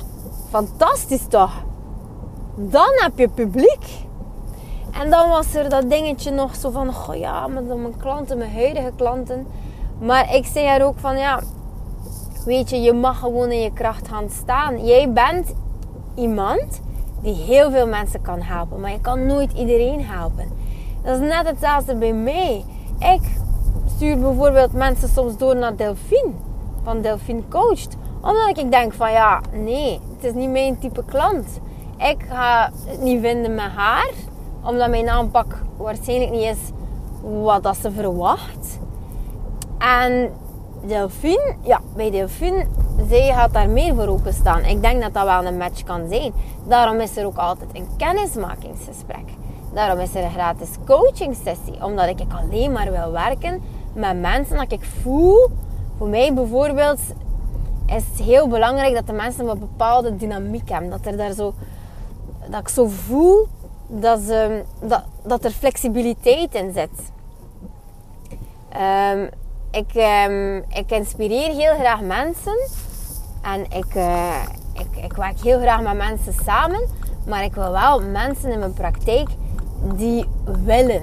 fantastisch 0.49 1.27
toch? 1.27 1.63
Dan 2.55 2.89
heb 2.95 3.17
je 3.17 3.29
publiek. 3.29 3.85
En 4.99 5.09
dan 5.09 5.29
was 5.29 5.55
er 5.55 5.69
dat 5.69 5.89
dingetje 5.89 6.31
nog 6.31 6.55
zo 6.55 6.69
van, 6.69 6.93
goh 6.93 7.15
ja, 7.15 7.47
met 7.47 7.67
mijn 7.67 7.97
klanten, 7.97 8.37
mijn 8.37 8.53
huidige 8.53 8.91
klanten. 8.95 9.47
Maar 9.99 10.35
ik 10.35 10.45
zei 10.45 10.67
haar 10.67 10.85
ook 10.85 10.99
van, 10.99 11.17
ja, 11.17 11.39
Weet 12.45 12.69
je, 12.69 12.81
je 12.81 12.93
mag 12.93 13.19
gewoon 13.19 13.51
in 13.51 13.59
je 13.59 13.73
kracht 13.73 14.07
gaan 14.07 14.29
staan. 14.29 14.85
Jij 14.85 15.11
bent 15.11 15.53
iemand 16.15 16.81
die 17.23 17.33
heel 17.33 17.71
veel 17.71 17.87
mensen 17.87 18.21
kan 18.21 18.41
helpen, 18.41 18.79
maar 18.79 18.91
je 18.91 19.01
kan 19.01 19.25
nooit 19.25 19.51
iedereen 19.51 20.05
helpen. 20.05 20.47
Dat 21.03 21.19
is 21.19 21.27
net 21.27 21.47
hetzelfde 21.47 21.95
bij 21.95 22.13
mij. 22.13 22.65
Ik 22.99 23.21
stuur 23.95 24.19
bijvoorbeeld 24.19 24.73
mensen 24.73 25.09
soms 25.09 25.37
door 25.37 25.55
naar 25.55 25.75
Delphine, 25.75 26.31
van 26.83 27.01
Delphine 27.01 27.41
Coached. 27.49 27.97
Omdat 28.21 28.57
ik 28.57 28.71
denk 28.71 28.93
van 28.93 29.11
ja, 29.11 29.41
nee, 29.51 29.99
het 30.15 30.23
is 30.23 30.33
niet 30.33 30.49
mijn 30.49 30.79
type 30.79 31.03
klant. 31.05 31.59
Ik 31.97 32.25
ga 32.29 32.71
het 32.85 33.01
niet 33.01 33.21
vinden 33.21 33.55
met 33.55 33.71
haar, 33.75 34.11
omdat 34.63 34.89
mijn 34.89 35.09
aanpak 35.09 35.61
waarschijnlijk 35.77 36.31
niet 36.31 36.41
is 36.43 36.71
wat 37.43 37.63
dat 37.63 37.77
ze 37.77 37.91
verwacht. 37.91 38.79
En 39.77 40.31
Delphine, 40.85 41.55
ja, 41.61 41.79
bij 41.95 42.11
Delphine, 42.11 42.65
zij 43.13 43.33
gaat 43.33 43.53
daar 43.53 43.69
meer 43.69 43.95
voor 43.95 44.07
openstaan. 44.07 44.65
Ik 44.65 44.81
denk 44.81 45.01
dat 45.01 45.13
dat 45.13 45.25
wel 45.25 45.45
een 45.45 45.57
match 45.57 45.83
kan 45.83 46.07
zijn. 46.09 46.33
Daarom 46.67 46.99
is 46.99 47.17
er 47.17 47.25
ook 47.25 47.37
altijd 47.37 47.69
een 47.73 47.87
kennismakingsgesprek. 47.97 49.25
Daarom 49.73 49.99
is 49.99 50.15
er 50.15 50.23
een 50.23 50.31
gratis 50.31 50.69
coaching 50.85 51.35
sessie. 51.43 51.83
Omdat 51.85 52.07
ik 52.07 52.19
alleen 52.29 52.71
maar 52.71 52.91
wil 52.91 53.11
werken 53.11 53.61
met 53.93 54.19
mensen 54.19 54.57
dat 54.57 54.71
ik 54.71 54.83
voel. 55.01 55.49
Voor 55.97 56.07
mij 56.07 56.33
bijvoorbeeld 56.33 56.99
is 57.85 58.03
het 58.11 58.25
heel 58.25 58.47
belangrijk 58.47 58.93
dat 58.93 59.07
de 59.07 59.13
mensen 59.13 59.47
een 59.47 59.59
bepaalde 59.59 60.15
dynamiek 60.15 60.69
hebben. 60.69 60.89
Dat, 60.89 61.05
er 61.05 61.17
daar 61.17 61.31
zo, 61.31 61.53
dat 62.49 62.59
ik 62.59 62.67
zo 62.69 62.87
voel 62.87 63.47
dat, 63.87 64.19
ze, 64.19 64.63
dat, 64.79 65.03
dat 65.23 65.43
er 65.43 65.51
flexibiliteit 65.51 66.55
in 66.55 66.73
zit. 66.73 67.11
Um, 69.13 69.29
ik, 69.71 69.95
um, 70.29 70.63
ik 70.69 70.91
inspireer 70.91 71.51
heel 71.51 71.75
graag 71.75 72.01
mensen. 72.01 72.91
En 73.43 73.63
ik, 73.63 73.95
uh, 73.95 74.43
ik, 74.73 75.03
ik 75.03 75.13
werk 75.13 75.39
heel 75.39 75.59
graag 75.59 75.81
met 75.81 75.97
mensen 75.97 76.33
samen. 76.45 76.81
Maar 77.27 77.43
ik 77.43 77.53
wil 77.53 77.71
wel 77.71 78.01
mensen 78.01 78.51
in 78.51 78.59
mijn 78.59 78.73
praktijk 78.73 79.29
die 79.95 80.25
willen. 80.65 81.01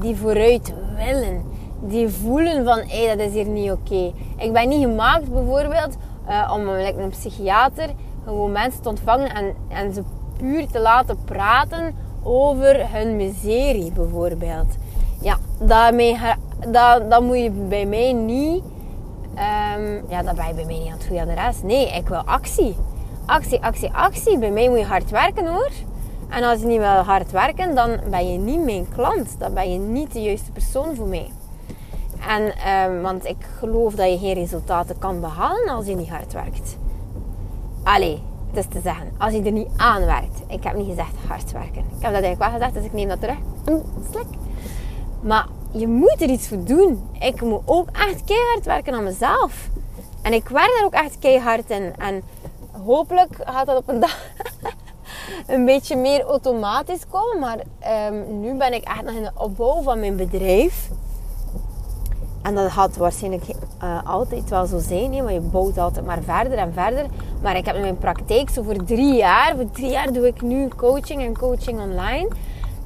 Die 0.00 0.16
vooruit 0.16 0.72
willen. 0.96 1.42
Die 1.80 2.08
voelen 2.08 2.64
van, 2.64 2.78
hé, 2.78 3.06
hey, 3.06 3.16
dat 3.16 3.26
is 3.26 3.32
hier 3.32 3.46
niet 3.46 3.70
oké. 3.70 4.12
Ik 4.36 4.52
ben 4.52 4.68
niet 4.68 4.82
gemaakt 4.82 5.32
bijvoorbeeld 5.32 5.96
uh, 6.28 6.52
om 6.54 6.68
een 6.68 7.10
psychiater 7.10 7.90
gewoon 8.24 8.52
mensen 8.52 8.82
te 8.82 8.88
ontvangen 8.88 9.34
en, 9.34 9.54
en 9.68 9.94
ze 9.94 10.02
puur 10.38 10.66
te 10.66 10.80
laten 10.80 11.18
praten 11.24 11.94
over 12.22 12.92
hun 12.92 13.16
miserie 13.16 13.92
bijvoorbeeld. 13.92 14.74
Ja, 15.20 15.38
daarmee 15.58 16.18
dat, 16.68 17.10
dat 17.10 17.22
moet 17.22 17.38
je 17.38 17.50
bij 17.50 17.86
mij 17.86 18.12
niet... 18.12 18.62
Um, 19.34 20.04
ja, 20.08 20.22
dat 20.22 20.34
ben 20.34 20.46
je 20.46 20.54
bij 20.54 20.64
mij 20.64 20.78
niet 20.78 20.86
aan 20.86 20.98
het 20.98 21.06
goede 21.06 21.22
adres. 21.22 21.62
Nee, 21.62 21.90
ik 21.90 22.08
wil 22.08 22.22
actie. 22.24 22.76
Actie, 23.26 23.62
actie, 23.62 23.92
actie. 23.92 24.38
Bij 24.38 24.50
mij 24.50 24.68
moet 24.68 24.78
je 24.78 24.84
hard 24.84 25.10
werken 25.10 25.46
hoor. 25.46 25.70
En 26.28 26.42
als 26.42 26.60
je 26.60 26.66
niet 26.66 26.78
wil 26.78 26.88
hard 26.88 27.30
werken, 27.30 27.74
dan 27.74 27.98
ben 28.10 28.32
je 28.32 28.38
niet 28.38 28.64
mijn 28.64 28.88
klant. 28.88 29.38
Dan 29.38 29.54
ben 29.54 29.72
je 29.72 29.78
niet 29.78 30.12
de 30.12 30.22
juiste 30.22 30.52
persoon 30.52 30.94
voor 30.94 31.06
mij. 31.06 31.30
En, 32.28 32.70
um, 32.90 33.02
want 33.02 33.24
ik 33.24 33.46
geloof 33.58 33.94
dat 33.94 34.10
je 34.10 34.18
geen 34.18 34.34
resultaten 34.34 34.98
kan 34.98 35.20
behalen 35.20 35.68
als 35.68 35.86
je 35.86 35.94
niet 35.94 36.08
hard 36.08 36.32
werkt. 36.32 36.76
Allee, 37.82 38.22
het 38.50 38.58
is 38.64 38.72
te 38.72 38.80
zeggen, 38.80 39.12
als 39.18 39.32
je 39.32 39.42
er 39.42 39.52
niet 39.52 39.68
aan 39.76 40.04
werkt. 40.04 40.42
Ik 40.46 40.64
heb 40.64 40.76
niet 40.76 40.88
gezegd 40.88 41.14
hard 41.28 41.52
werken. 41.52 41.84
Ik 41.96 42.02
heb 42.02 42.12
dat 42.12 42.22
eigenlijk 42.22 42.38
wel 42.38 42.50
gezegd, 42.50 42.74
dus 42.74 42.84
ik 42.84 42.92
neem 42.92 43.08
dat 43.08 43.20
terug. 43.20 43.38
Slik. 44.10 44.26
Maar 45.20 45.46
je 45.72 45.88
moet 45.88 46.22
er 46.22 46.28
iets 46.28 46.48
voor 46.48 46.64
doen. 46.64 47.08
Ik 47.18 47.40
moet 47.40 47.62
ook 47.64 47.88
echt 47.92 48.24
keihard 48.24 48.64
werken 48.64 48.94
aan 48.94 49.04
mezelf. 49.04 49.68
En 50.22 50.32
ik 50.32 50.48
werk 50.48 50.72
daar 50.78 50.84
ook 50.84 50.92
echt 50.92 51.18
keihard 51.18 51.70
in. 51.70 51.92
En 51.98 52.22
hopelijk 52.84 53.36
gaat 53.40 53.66
dat 53.66 53.76
op 53.76 53.88
een 53.88 54.00
dag 54.06 54.18
een 55.46 55.64
beetje 55.64 55.96
meer 55.96 56.22
automatisch 56.22 57.06
komen. 57.10 57.38
Maar 57.38 57.58
um, 58.10 58.40
nu 58.40 58.54
ben 58.54 58.72
ik 58.72 58.84
echt 58.84 59.02
nog 59.02 59.14
in 59.14 59.22
de 59.22 59.30
opbouw 59.34 59.82
van 59.82 60.00
mijn 60.00 60.16
bedrijf. 60.16 60.88
En 62.42 62.54
dat 62.54 62.70
gaat 62.70 62.96
waarschijnlijk 62.96 63.44
uh, 63.82 63.98
altijd 64.04 64.48
wel 64.48 64.66
zo 64.66 64.78
zijn. 64.78 65.14
Hè? 65.14 65.22
Want 65.22 65.34
je 65.34 65.40
bouwt 65.40 65.78
altijd 65.78 66.06
maar 66.06 66.22
verder 66.22 66.58
en 66.58 66.72
verder. 66.72 67.06
Maar 67.42 67.56
ik 67.56 67.66
heb 67.66 67.74
in 67.74 67.80
mijn 67.80 67.98
praktijk 67.98 68.50
zo 68.50 68.62
voor 68.62 68.84
drie 68.84 69.14
jaar. 69.14 69.54
Voor 69.56 69.70
drie 69.70 69.90
jaar 69.90 70.12
doe 70.12 70.26
ik 70.26 70.42
nu 70.42 70.68
coaching 70.68 71.22
en 71.22 71.38
coaching 71.38 71.80
online. 71.80 72.28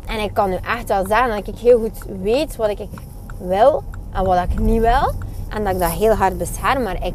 En 0.07 0.21
ik 0.21 0.35
kan 0.35 0.51
nu 0.51 0.57
echt 0.57 0.89
wel 0.89 1.07
zeggen 1.07 1.29
dat 1.29 1.49
ik 1.49 1.59
heel 1.59 1.79
goed 1.79 2.05
weet 2.23 2.57
wat 2.57 2.69
ik 2.69 2.89
wil 3.39 3.83
en 4.13 4.25
wat 4.25 4.39
ik 4.51 4.59
niet 4.59 4.81
wil. 4.81 5.13
En 5.49 5.65
dat 5.65 5.73
ik 5.73 5.79
dat 5.79 5.91
heel 5.91 6.15
hard 6.15 6.39
bescherm. 6.39 6.83
Maar 6.83 7.07
ik, 7.07 7.15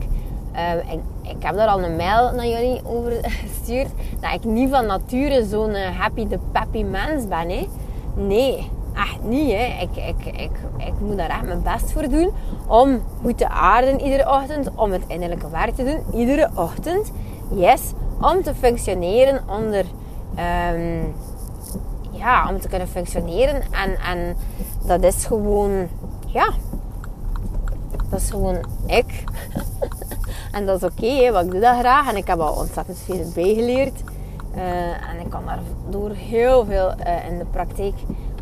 uh, 0.55 0.93
ik, 0.93 0.99
ik, 1.21 1.43
heb 1.43 1.55
daar 1.55 1.67
al 1.67 1.83
een 1.83 1.95
mail 1.95 2.31
naar 2.31 2.47
jullie 2.47 2.81
over 2.85 3.11
gestuurd. 3.21 3.89
Dat 4.19 4.33
ik 4.33 4.43
niet 4.43 4.69
van 4.69 4.85
nature 4.85 5.45
zo'n 5.45 5.73
eh, 5.73 5.99
happy 5.99 6.27
de 6.27 6.39
peppy 6.51 6.83
mens 6.83 7.27
ben. 7.27 7.49
Hè. 7.49 7.67
Nee, 8.15 8.69
echt 8.95 9.23
niet. 9.23 9.51
Hè. 9.51 9.65
Ik, 9.81 9.95
ik, 9.95 10.25
ik, 10.25 10.51
ik 10.77 10.93
moet 10.99 11.17
daar 11.17 11.29
echt 11.29 11.45
mijn 11.45 11.61
best 11.63 11.91
voor 11.91 12.09
doen. 12.09 12.31
Om 12.67 13.01
goed 13.21 13.37
te 13.37 13.49
aarden 13.49 14.01
iedere 14.01 14.29
ochtend. 14.29 14.69
Om 14.75 14.91
het 14.91 15.03
innerlijke 15.07 15.49
werk 15.49 15.75
te 15.75 15.83
doen 15.83 16.19
iedere 16.19 16.49
ochtend. 16.55 17.11
Yes. 17.55 17.81
Om 18.21 18.43
te 18.43 18.55
functioneren 18.55 19.41
onder... 19.47 19.85
Um, 20.73 21.13
ja, 22.21 22.49
om 22.49 22.59
te 22.59 22.67
kunnen 22.67 22.87
functioneren. 22.87 23.61
En, 23.71 23.99
en 23.99 24.35
dat 24.85 25.03
is 25.03 25.25
gewoon, 25.25 25.87
ja, 26.25 26.49
dat 28.09 28.21
is 28.21 28.29
gewoon 28.29 28.57
ik. 28.85 29.23
en 30.55 30.65
dat 30.65 30.77
is 30.77 30.89
oké, 30.89 31.05
okay, 31.05 31.31
want 31.31 31.45
ik 31.45 31.51
doe 31.51 31.61
dat 31.61 31.79
graag. 31.79 32.09
En 32.09 32.15
ik 32.15 32.27
heb 32.27 32.39
al 32.39 32.53
ontzettend 32.53 32.97
veel 32.97 33.31
bijgeleerd. 33.33 34.03
Uh, 34.55 35.09
en 35.09 35.19
ik 35.19 35.29
kan 35.29 35.43
daardoor 35.45 36.09
heel 36.09 36.65
veel 36.65 36.93
uh, 37.05 37.29
in 37.29 37.37
de 37.37 37.45
praktijk 37.45 37.95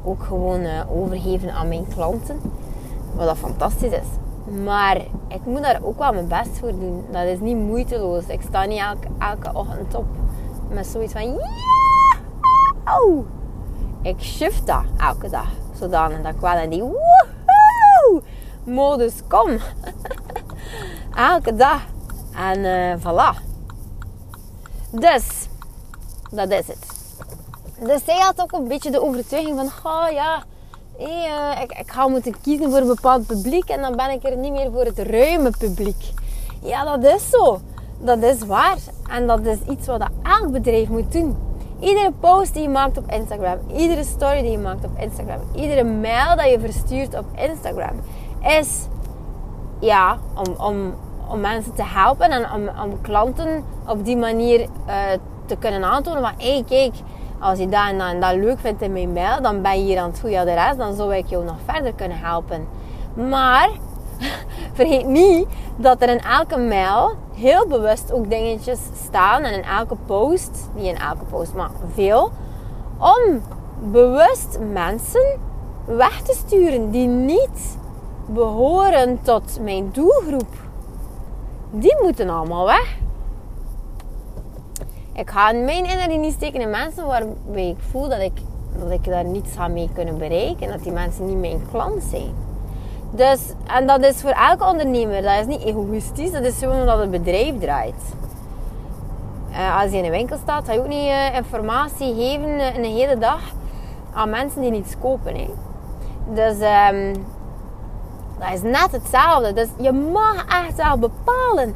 ook 0.03 0.24
gewoon 0.24 0.59
uh, 0.59 0.91
overgeven 0.91 1.53
aan 1.53 1.67
mijn 1.67 1.88
klanten. 1.88 2.39
Wat 3.15 3.25
dat 3.25 3.38
fantastisch 3.38 3.91
is. 3.91 4.07
Maar 4.63 4.98
ik 5.27 5.45
moet 5.45 5.63
daar 5.63 5.79
ook 5.83 5.98
wel 5.98 6.13
mijn 6.13 6.27
best 6.27 6.57
voor 6.59 6.69
doen. 6.69 7.05
Dat 7.12 7.24
is 7.24 7.39
niet 7.39 7.57
moeiteloos. 7.57 8.24
Ik 8.27 8.41
sta 8.41 8.65
niet 8.65 8.79
elke, 8.79 9.07
elke 9.19 9.57
ochtend 9.59 9.95
op 9.95 10.05
met 10.69 10.88
zoiets 10.88 11.13
van... 11.13 11.41
Oh! 12.86 13.25
Ik 14.01 14.22
shift 14.22 14.68
dat 14.68 14.84
elke 14.98 15.29
dag. 15.29 15.48
Zodanig 15.79 16.22
dat 16.22 16.34
ik 16.34 16.39
wel 16.39 16.58
in 16.58 16.70
die 16.70 16.82
woehoe 16.82 18.22
modus 18.63 19.13
kom. 19.27 19.58
elke 21.32 21.56
dag. 21.56 21.82
En 22.36 22.60
uh, 22.60 22.94
voilà. 22.98 23.41
Dus, 24.91 25.48
dat 26.32 26.51
is 26.51 26.68
het. 26.68 26.98
Dus 27.79 28.03
zij 28.06 28.18
had 28.18 28.41
ook 28.41 28.51
een 28.51 28.68
beetje 28.68 28.91
de 28.91 29.01
overtuiging 29.01 29.58
van, 29.58 29.91
oh 29.91 30.12
ja, 30.12 30.44
uh, 31.00 31.62
ik, 31.62 31.72
ik 31.72 31.91
ga 31.91 32.08
moeten 32.08 32.41
kiezen 32.41 32.70
voor 32.70 32.79
een 32.79 32.88
bepaald 32.88 33.27
publiek 33.27 33.70
en 33.70 33.82
dan 33.82 33.96
ben 33.96 34.10
ik 34.10 34.24
er 34.24 34.38
niet 34.38 34.51
meer 34.51 34.72
voor 34.72 34.86
het 34.86 35.00
ruime 35.00 35.51
publiek. 35.58 36.13
Ja, 36.62 36.98
dat 36.98 37.13
is 37.13 37.29
zo. 37.29 37.62
Dat 37.98 38.24
is 38.24 38.39
waar. 38.46 38.77
En 39.10 39.27
dat 39.27 39.46
is 39.46 39.58
iets 39.70 39.88
wat 39.88 40.01
elk 40.24 40.51
bedrijf 40.51 40.88
moet 40.88 41.12
doen. 41.12 41.49
Iedere 41.79 42.12
post 42.19 42.53
die 42.53 42.62
je 42.62 42.69
maakt 42.69 42.98
op 42.98 43.12
Instagram, 43.12 43.57
iedere 43.75 44.03
story 44.03 44.41
die 44.41 44.51
je 44.51 44.57
maakt 44.57 44.86
op 44.86 44.91
Instagram, 44.98 45.39
iedere 45.55 45.83
mail 45.83 46.36
dat 46.36 46.50
je 46.50 46.59
verstuurt 46.59 47.17
op 47.17 47.25
Instagram, 47.36 48.00
is 48.59 48.88
ja, 49.79 50.17
om, 50.36 50.65
om, 50.65 50.93
om 51.27 51.39
mensen 51.39 51.74
te 51.74 51.83
helpen 51.83 52.29
en 52.29 52.51
om, 52.51 52.69
om 52.83 53.01
klanten 53.01 53.63
op 53.88 54.05
die 54.05 54.17
manier 54.17 54.59
uh, 54.59 54.67
te 55.45 55.55
kunnen 55.55 55.83
aantonen 55.83 56.21
van 56.21 56.33
hé, 56.38 56.63
kijk, 56.67 56.93
als 57.39 57.59
je 57.59 57.69
dat, 57.69 57.89
en 57.89 58.19
dat 58.19 58.36
leuk 58.36 58.59
vindt 58.59 58.81
in 58.81 58.91
mijn 58.91 59.13
mail, 59.13 59.41
dan 59.41 59.62
ben 59.62 59.79
je 59.79 59.83
hier 59.83 60.00
aan 60.00 60.09
het 60.09 60.19
goede 60.19 60.39
adres, 60.39 60.77
dan 60.77 60.95
zou 60.95 61.15
ik 61.15 61.27
jou 61.27 61.43
nog 61.43 61.57
verder 61.65 61.93
kunnen 61.93 62.19
helpen. 62.19 62.67
Maar 63.13 63.69
vergeet 64.74 65.05
niet 65.07 65.48
dat 65.75 66.01
er 66.01 66.09
in 66.09 66.21
elke 66.21 66.57
mail 66.57 67.15
heel 67.39 67.67
bewust 67.67 68.12
ook 68.12 68.29
dingetjes 68.29 68.79
staan. 69.05 69.43
En 69.43 69.53
in 69.53 69.63
elke 69.63 69.96
post, 70.05 70.69
niet 70.75 70.86
in 70.86 70.98
elke 70.98 71.25
post, 71.29 71.53
maar 71.53 71.69
veel. 71.93 72.31
Om 72.98 73.41
bewust 73.91 74.60
mensen 74.72 75.39
weg 75.86 76.22
te 76.22 76.34
sturen 76.34 76.91
die 76.91 77.08
niet 77.08 77.77
behoren 78.25 79.19
tot 79.22 79.60
mijn 79.62 79.89
doelgroep. 79.91 80.53
Die 81.72 81.96
moeten 82.01 82.29
allemaal 82.29 82.65
weg. 82.65 82.98
Ik 85.13 85.29
ga 85.29 85.51
mijn 85.51 85.86
energie 85.86 86.17
niet 86.17 86.34
steken 86.34 86.62
in 86.62 86.69
mensen 86.69 87.05
waarbij 87.05 87.67
ik 87.67 87.79
voel 87.91 88.10
dat 88.10 88.19
ik, 88.19 88.41
dat 88.79 88.91
ik 88.91 89.03
daar 89.03 89.24
niets 89.24 89.58
aan 89.58 89.74
mee 89.74 89.89
kunnen 89.93 90.17
bereiken. 90.17 90.65
En 90.65 90.72
dat 90.72 90.84
die 90.84 90.91
mensen 90.91 91.25
niet 91.25 91.39
mijn 91.39 91.62
klant 91.72 92.03
zijn. 92.03 92.49
Dus, 93.11 93.39
en 93.67 93.87
dat 93.87 94.03
is 94.03 94.21
voor 94.21 94.29
elke 94.29 94.65
ondernemer. 94.65 95.21
Dat 95.21 95.39
is 95.39 95.45
niet 95.45 95.63
egoïstisch. 95.63 96.31
Dat 96.31 96.43
is 96.43 96.57
gewoon 96.57 96.79
omdat 96.79 96.99
het 96.99 97.11
bedrijf 97.11 97.59
draait. 97.59 98.13
Uh, 99.51 99.81
als 99.81 99.91
je 99.91 99.97
in 99.97 100.05
een 100.05 100.11
winkel 100.11 100.37
staat, 100.37 100.65
ga 100.65 100.73
je 100.73 100.79
ook 100.79 100.87
niet 100.87 101.07
uh, 101.07 101.35
informatie 101.35 102.15
geven 102.15 102.49
uh, 102.49 102.75
een 102.75 102.83
hele 102.83 103.17
dag 103.17 103.41
aan 104.13 104.29
mensen 104.29 104.61
die 104.61 104.71
niets 104.71 104.95
kopen. 104.99 105.35
Hè. 105.35 105.49
Dus 106.33 106.55
um, 106.91 107.25
dat 108.39 108.53
is 108.53 108.61
net 108.61 108.91
hetzelfde. 108.91 109.53
Dus 109.53 109.67
je 109.77 109.91
mag 109.91 110.45
echt 110.65 110.75
wel 110.75 110.97
bepalen 110.97 111.75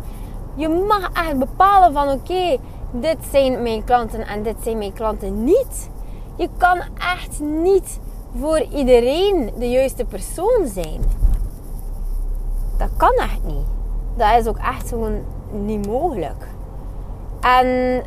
Je 0.55 0.69
mag 0.69 1.09
echt 1.13 1.39
bepalen 1.39 1.93
van 1.93 2.09
oké, 2.09 2.57
dit 2.91 3.17
zijn 3.31 3.61
mijn 3.61 3.83
klanten 3.83 4.27
en 4.27 4.43
dit 4.43 4.55
zijn 4.63 4.77
mijn 4.77 4.93
klanten 4.93 5.43
niet. 5.43 5.89
Je 6.35 6.49
kan 6.57 6.81
echt 6.97 7.39
niet 7.39 7.99
voor 8.39 8.59
iedereen 8.59 9.53
de 9.57 9.69
juiste 9.69 10.05
persoon 10.05 10.67
zijn. 10.67 11.01
Dat 12.77 12.89
kan 12.97 13.13
echt 13.13 13.43
niet. 13.45 13.65
Dat 14.15 14.39
is 14.39 14.47
ook 14.47 14.57
echt 14.57 14.89
gewoon 14.89 15.21
niet 15.51 15.87
mogelijk. 15.87 16.47
En 17.41 18.01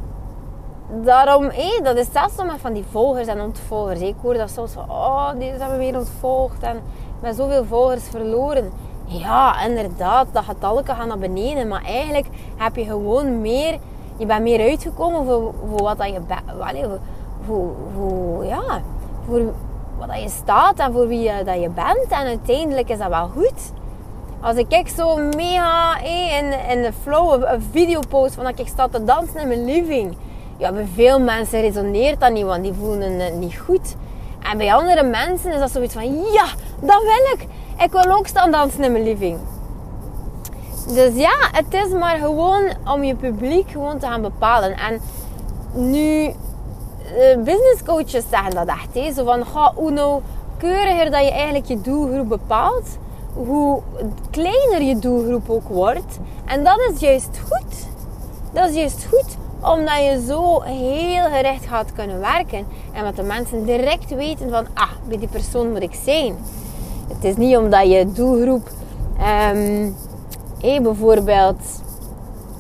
daarom, 1.05 1.45
hé, 1.45 1.81
dat 1.83 1.97
is 1.97 2.07
zelfs 2.13 2.37
nog 2.37 2.59
van 2.61 2.73
die 2.73 2.85
volgers 2.91 3.27
en 3.27 3.41
ontvolgers. 3.41 4.01
Ik 4.01 4.15
hoor 4.23 4.35
dat 4.35 4.51
soms 4.51 4.73
van, 4.73 4.91
oh, 4.91 5.31
deze 5.39 5.51
hebben 5.51 5.79
we 5.79 5.85
weer 5.85 5.99
ontvolgd 5.99 6.63
en 6.63 6.81
met 7.21 7.37
zoveel 7.37 7.65
volgers 7.65 8.09
verloren. 8.09 8.73
Ja, 9.05 9.65
inderdaad, 9.65 10.27
dat 10.33 10.45
getalletje 10.45 10.95
gaat 10.95 11.07
naar 11.07 11.19
beneden. 11.19 11.69
Maar 11.69 11.85
eigenlijk 11.85 12.27
heb 12.57 12.77
je 12.77 12.85
gewoon 12.85 13.41
meer, 13.41 13.79
je 14.17 14.27
bent 14.27 14.43
meer 14.43 14.61
uitgekomen 14.61 15.25
voor, 15.25 15.55
voor 15.69 15.83
wat 15.83 15.99
dat 15.99 16.09
je 16.09 16.21
voor, 17.47 17.71
voor, 17.95 18.45
ja, 18.45 18.81
voor 19.27 19.53
wat 19.99 20.23
je 20.23 20.29
staat 20.29 20.79
en 20.79 20.93
voor 20.93 21.09
wie 21.09 21.21
je, 21.21 21.45
dat 21.45 21.61
je 21.61 21.69
bent. 21.69 22.09
En 22.09 22.27
uiteindelijk 22.27 22.89
is 22.89 22.99
dat 22.99 23.09
wel 23.09 23.29
goed. 23.29 23.73
Als 24.41 24.57
ik 24.57 24.89
zo 24.97 25.17
mega 25.17 26.01
in, 26.01 26.53
in 26.71 26.83
de 26.83 26.93
flow, 27.03 27.43
een 27.45 27.63
videopost 27.71 28.35
van 28.35 28.45
dat 28.45 28.59
ik 28.59 28.69
sta 28.69 28.89
te 28.89 29.05
dansen 29.05 29.41
in 29.41 29.49
mijn 29.49 29.65
living. 29.65 30.17
Ja, 30.57 30.73
bij 30.73 30.89
veel 30.95 31.21
mensen 31.21 31.61
resoneert 31.61 32.21
dat 32.21 32.33
niet, 32.33 32.45
want 32.45 32.63
die 32.63 32.73
voelen 32.73 33.21
het 33.21 33.35
niet 33.35 33.59
goed. 33.59 33.97
En 34.51 34.59
bij 34.59 34.75
andere 34.75 35.03
mensen 35.03 35.53
is 35.53 35.59
dat 35.59 35.71
zoiets 35.71 35.95
van, 35.95 36.15
ja, 36.33 36.47
dat 36.81 37.03
wil 37.03 37.33
ik. 37.35 37.47
Ik 37.85 37.93
wil 37.93 38.17
ook 38.17 38.27
staan 38.27 38.51
dansen 38.51 38.85
in 38.85 38.93
mijn 38.93 39.05
living. 39.05 39.39
Dus 40.87 41.15
ja, 41.15 41.35
het 41.53 41.75
is 41.75 41.89
maar 41.89 42.17
gewoon 42.17 42.63
om 42.85 43.05
je 43.05 43.15
publiek 43.15 43.71
gewoon 43.71 43.99
te 43.99 44.07
gaan 44.07 44.23
bepalen. 44.23 44.77
En 44.77 45.01
nu, 45.73 46.25
eh, 46.25 46.35
business 47.45 47.83
coaches 47.85 48.25
zeggen 48.31 48.55
dat 48.55 48.67
echt. 48.67 48.95
Hè? 48.95 49.13
Zo 49.13 49.25
van, 49.25 49.47
ga, 49.47 49.73
nou 49.91 50.23
keuriger 50.57 51.11
dat 51.11 51.25
je 51.25 51.31
eigenlijk 51.31 51.67
je 51.67 51.81
doelgroep 51.81 52.29
bepaalt, 52.29 52.99
hoe 53.35 53.83
kleiner 54.31 54.83
je 54.83 54.99
doelgroep 54.99 55.51
ook 55.51 55.69
wordt. 55.69 56.19
En 56.45 56.65
dat 56.65 56.79
is 56.93 57.01
juist 57.01 57.41
goed. 57.51 57.87
Dat 58.53 58.69
is 58.69 58.75
juist 58.75 59.07
goed 59.11 59.37
omdat 59.61 59.97
je 59.97 60.25
zo 60.27 60.61
heel 60.61 61.25
gericht 61.25 61.67
gaat 61.67 61.93
kunnen 61.93 62.21
werken. 62.21 62.67
En 62.93 63.05
dat 63.05 63.17
de 63.17 63.23
mensen 63.23 63.65
direct 63.65 64.15
weten 64.15 64.51
van, 64.51 64.67
ah, 64.75 64.91
bij 65.09 65.19
die 65.19 65.29
persoon 65.29 65.73
moet 65.73 65.83
ik 65.83 65.99
zijn. 66.05 66.37
Het 67.09 67.25
is 67.25 67.37
niet 67.37 67.57
omdat 67.57 67.91
je 67.91 68.13
doelgroep, 68.13 68.69
um, 69.53 69.97
bijvoorbeeld 70.83 71.63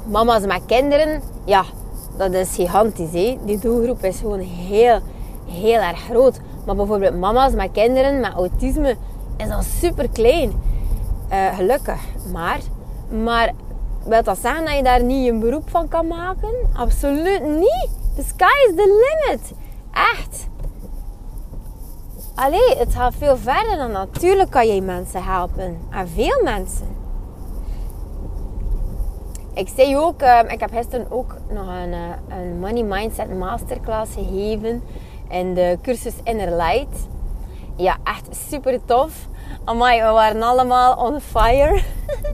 mama's 0.04 0.46
met 0.46 0.60
kinderen, 0.66 1.22
ja, 1.44 1.64
dat 2.16 2.32
is 2.32 2.54
gigantisch. 2.54 3.12
Hé. 3.12 3.38
Die 3.44 3.58
doelgroep 3.58 4.04
is 4.04 4.18
gewoon 4.18 4.40
heel, 4.40 4.98
heel 5.46 5.80
erg 5.80 6.00
groot. 6.00 6.40
Maar 6.66 6.76
bijvoorbeeld 6.76 7.18
mama's 7.18 7.52
met 7.52 7.72
kinderen 7.72 8.20
met 8.20 8.32
autisme 8.32 8.96
is 9.36 9.50
al 9.50 9.62
super 9.62 10.08
klein. 10.08 10.52
Uh, 11.32 11.54
gelukkig, 11.54 12.00
maar. 12.32 12.60
Maar 13.22 13.52
wil 14.04 14.22
dat 14.22 14.38
zeggen 14.38 14.64
dat 14.64 14.76
je 14.76 14.82
daar 14.82 15.02
niet 15.02 15.28
een 15.28 15.40
beroep 15.40 15.70
van 15.70 15.88
kan 15.88 16.06
maken? 16.06 16.54
Absoluut 16.72 17.44
niet. 17.44 17.88
The 18.16 18.22
sky 18.22 18.68
is 18.68 18.74
the 18.76 19.16
limit. 19.24 19.52
Echt. 19.92 20.48
Allee, 22.34 22.76
het 22.76 22.94
gaat 22.94 23.14
veel 23.18 23.36
verder 23.36 23.76
dan 23.76 23.90
natuurlijk 23.90 24.50
kan 24.50 24.66
je 24.66 24.82
mensen 24.82 25.22
helpen. 25.24 25.78
En 25.90 26.08
veel 26.08 26.40
mensen. 26.44 26.95
Ik 29.56 29.68
zei 29.76 29.96
ook, 29.96 30.20
ehm, 30.20 30.46
ik 30.46 30.60
heb 30.60 30.70
gisteren 30.70 31.06
ook 31.10 31.36
nog 31.48 31.66
een, 31.66 31.92
eh, 31.92 32.38
een 32.38 32.58
Money 32.60 32.82
Mindset 32.82 33.38
Masterclass 33.38 34.14
gegeven 34.14 34.82
in 35.28 35.54
de 35.54 35.78
cursus 35.82 36.14
Inner 36.22 36.56
Light. 36.56 37.08
Ja, 37.76 37.96
echt 38.04 38.36
super 38.48 38.84
tof. 38.84 39.12
Amai, 39.64 40.02
we 40.02 40.08
waren 40.08 40.42
allemaal 40.42 40.96
on 40.96 41.20
fire. 41.20 41.82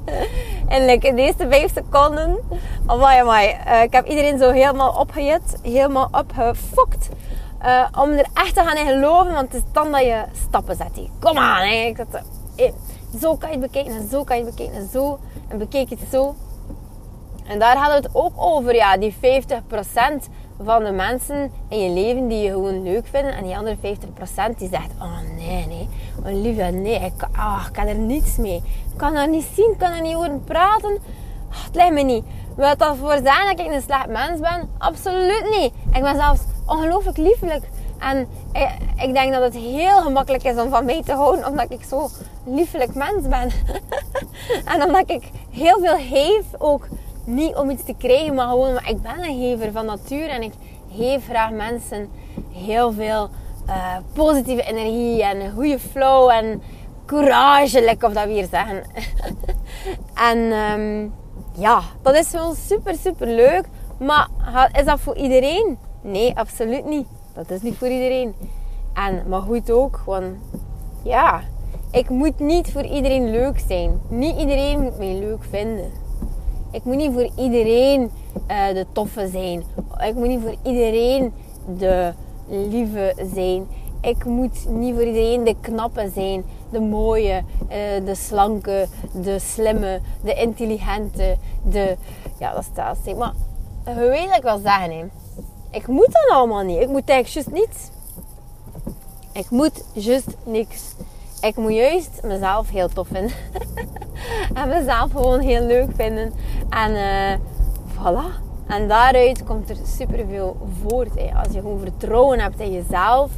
en 0.69 0.85
like, 0.85 1.07
in 1.07 1.17
de 1.17 1.23
eerste 1.23 1.49
vijf 1.49 1.73
seconden. 1.73 2.39
Amai, 2.87 3.21
amai. 3.21 3.57
Uh, 3.67 3.83
ik 3.83 3.93
heb 3.93 4.07
iedereen 4.07 4.39
zo 4.39 4.51
helemaal 4.51 4.93
opgejut. 4.99 5.59
Helemaal 5.63 6.09
opgefokt. 6.11 7.09
Uh, 7.65 7.87
om 7.99 8.11
er 8.11 8.27
echt 8.35 8.55
te 8.55 8.61
gaan 8.61 8.77
in 8.77 8.87
geloven. 8.87 9.33
Want 9.33 9.53
het 9.53 9.63
is 9.63 9.73
dan 9.73 9.93
dat 9.93 10.01
je 10.01 10.23
stappen 10.49 10.77
zet. 10.77 11.09
Kom 11.21 11.39
aan. 11.39 11.69
Hè. 11.69 11.75
Ik 11.75 11.99
eh, 12.57 12.73
zo 13.21 13.37
kan 13.37 13.51
je 13.51 13.57
het 13.57 13.73
bekijken. 13.73 13.95
En 13.95 14.09
zo 14.09 14.25
kan 14.25 14.39
je 14.39 14.45
het 14.45 14.55
bekijken. 14.55 14.81
En 14.81 14.89
zo. 14.93 15.19
En 15.49 15.59
bekijk 15.59 15.91
het 15.91 15.99
zo. 16.11 16.35
En 17.53 17.59
daar 17.59 17.77
hadden 17.77 18.01
we 18.01 18.07
het 18.07 18.17
ook 18.17 18.33
over. 18.37 18.75
Ja, 18.75 18.97
die 18.97 19.15
50% 19.15 19.19
van 20.63 20.85
de 20.85 20.91
mensen 20.91 21.53
in 21.69 21.79
je 21.79 21.91
leven 21.91 22.29
die 22.29 22.39
je 22.39 22.51
gewoon 22.51 22.83
leuk 22.83 23.07
vinden. 23.07 23.35
En 23.35 23.45
die 23.45 23.57
andere 23.57 23.77
50% 23.77 24.57
die 24.57 24.69
zegt, 24.69 24.91
oh 24.99 25.19
nee, 25.37 25.67
nee. 25.67 25.89
Oh 26.25 26.43
lieve, 26.43 26.63
nee. 26.63 26.95
Ik, 26.95 27.13
oh, 27.37 27.65
ik 27.67 27.73
kan 27.73 27.87
er 27.87 27.95
niets 27.95 28.37
mee. 28.37 28.57
Ik 28.93 28.97
kan 28.97 29.15
dat 29.15 29.29
niet 29.29 29.47
zien. 29.55 29.71
Ik 29.73 29.79
kan 29.79 29.93
er 29.93 30.03
niet 30.03 30.13
horen 30.13 30.45
praten. 30.45 30.93
Oh, 31.51 31.65
het 31.65 31.75
lijkt 31.75 31.95
me 31.95 32.03
niet. 32.03 32.25
Wil 32.57 32.77
dat 32.77 32.97
voor 32.97 33.19
zijn 33.25 33.57
dat 33.57 33.67
ik 33.67 33.73
een 33.73 33.83
slecht 33.83 34.07
mens 34.07 34.41
ben? 34.41 34.71
Absoluut 34.79 35.47
niet. 35.59 35.73
Ik 35.93 36.03
ben 36.03 36.17
zelfs 36.17 36.41
ongelooflijk 36.67 37.17
liefelijk. 37.17 37.69
En 37.99 38.29
ik, 38.53 38.69
ik, 38.97 39.13
denk 39.13 39.33
dat 39.33 39.43
het 39.43 39.55
heel 39.55 40.01
gemakkelijk 40.01 40.45
is 40.45 40.57
om 40.57 40.71
van 40.71 40.85
mij 40.85 41.03
te 41.03 41.13
houden, 41.13 41.47
omdat 41.49 41.71
ik 41.71 41.85
zo 41.85 42.09
liefelijk 42.45 42.95
mens 42.95 43.29
ben. 43.29 43.51
en 44.73 44.83
omdat 44.83 45.11
ik 45.11 45.31
heel 45.51 45.79
veel 45.79 45.97
geef 45.99 46.45
ook 46.59 46.87
niet 47.25 47.55
om 47.55 47.71
iets 47.71 47.85
te 47.85 47.95
krijgen, 47.99 48.35
maar 48.35 48.49
gewoon, 48.49 48.73
maar 48.73 48.91
ik 48.91 49.03
ben 49.03 49.25
een 49.25 49.41
gever 49.41 49.73
van 49.73 49.87
natuur 49.87 50.29
en 50.29 50.43
ik 50.43 50.53
geef 50.97 51.25
graag 51.25 51.51
mensen 51.51 52.09
heel 52.53 52.93
veel 52.93 53.29
uh, 53.69 53.97
positieve 54.13 54.63
energie 54.63 55.23
en 55.23 55.41
een 55.41 55.53
goede 55.53 55.79
flow 55.79 56.31
en 56.31 56.63
courage, 57.07 57.81
lekker 57.81 58.09
of 58.09 58.15
dat 58.15 58.25
we 58.25 58.33
hier 58.33 58.49
zeggen. 58.51 58.83
en 60.31 60.39
um, 60.39 61.13
ja, 61.55 61.81
dat 62.03 62.15
is 62.15 62.31
wel 62.31 62.55
super, 62.55 62.95
super 62.95 63.27
leuk. 63.27 63.65
Maar 63.99 64.29
is 64.79 64.85
dat 64.85 65.01
voor 65.01 65.17
iedereen? 65.17 65.79
Nee, 66.03 66.37
absoluut 66.37 66.85
niet. 66.85 67.07
Dat 67.35 67.51
is 67.51 67.63
niet 67.63 67.77
voor 67.77 67.89
iedereen. 67.89 68.35
En, 68.93 69.23
maar 69.29 69.41
goed 69.41 69.71
ook, 69.71 70.03
want 70.05 70.37
ja, 71.03 71.41
ik 71.91 72.09
moet 72.09 72.39
niet 72.39 72.73
voor 72.73 72.85
iedereen 72.85 73.31
leuk 73.31 73.63
zijn. 73.69 74.01
Niet 74.09 74.39
iedereen 74.39 74.81
moet 74.81 74.99
mij 74.99 75.15
leuk 75.15 75.45
vinden. 75.51 76.02
Ik 76.73 76.85
moet 76.85 76.97
niet 76.97 77.13
voor 77.13 77.31
iedereen 77.37 78.11
uh, 78.51 78.69
de 78.69 78.87
toffe 78.93 79.29
zijn. 79.29 79.65
Ik 80.07 80.15
moet 80.15 80.29
niet 80.29 80.41
voor 80.41 80.57
iedereen 80.63 81.33
de 81.79 82.13
lieve 82.49 83.15
zijn. 83.35 83.67
Ik 84.01 84.25
moet 84.25 84.69
niet 84.69 84.95
voor 84.95 85.05
iedereen 85.05 85.45
de 85.45 85.57
knappe 85.61 86.11
zijn. 86.15 86.45
De 86.71 86.81
mooie, 86.81 87.43
uh, 87.63 88.07
de 88.07 88.15
slanke, 88.15 88.87
de 89.23 89.39
slimme, 89.39 90.01
de 90.23 90.35
intelligente. 90.35 91.37
De... 91.63 91.97
Ja, 92.39 92.53
dat 92.53 92.65
staat 92.65 92.97
steeds. 93.01 93.19
Maar 93.19 93.33
je 93.85 93.95
weet 93.95 94.29
wat 94.29 94.37
ik 94.37 94.43
wel 94.43 94.59
zeggen. 94.59 94.91
Hè. 94.91 95.05
Ik 95.71 95.87
moet 95.87 96.13
dat 96.13 96.29
allemaal 96.31 96.63
niet. 96.63 96.81
Ik 96.81 96.89
moet 96.89 97.09
eigenlijk 97.09 97.47
juist 97.47 97.67
niets. 97.67 97.91
Ik 99.33 99.51
moet 99.51 99.85
juist 99.93 100.37
niks. 100.45 100.95
Ik 101.43 101.57
moet 101.57 101.73
juist 101.73 102.21
mezelf 102.23 102.71
heel 102.71 102.89
tof 102.89 103.07
vinden. 103.07 103.37
en 104.55 104.69
mezelf 104.69 105.11
gewoon 105.11 105.41
heel 105.41 105.67
leuk 105.67 105.91
vinden. 105.95 106.33
En 106.69 106.91
uh, 106.91 107.39
voilà. 107.95 108.41
En 108.67 108.89
daaruit 108.89 109.45
komt 109.45 109.71
er 109.71 109.77
superveel 109.97 110.57
voort. 110.83 111.15
Hè. 111.15 111.35
Als 111.35 111.53
je 111.53 111.61
gewoon 111.61 111.79
vertrouwen 111.79 112.41
hebt 112.41 112.61
in 112.61 112.73
jezelf, 112.73 113.31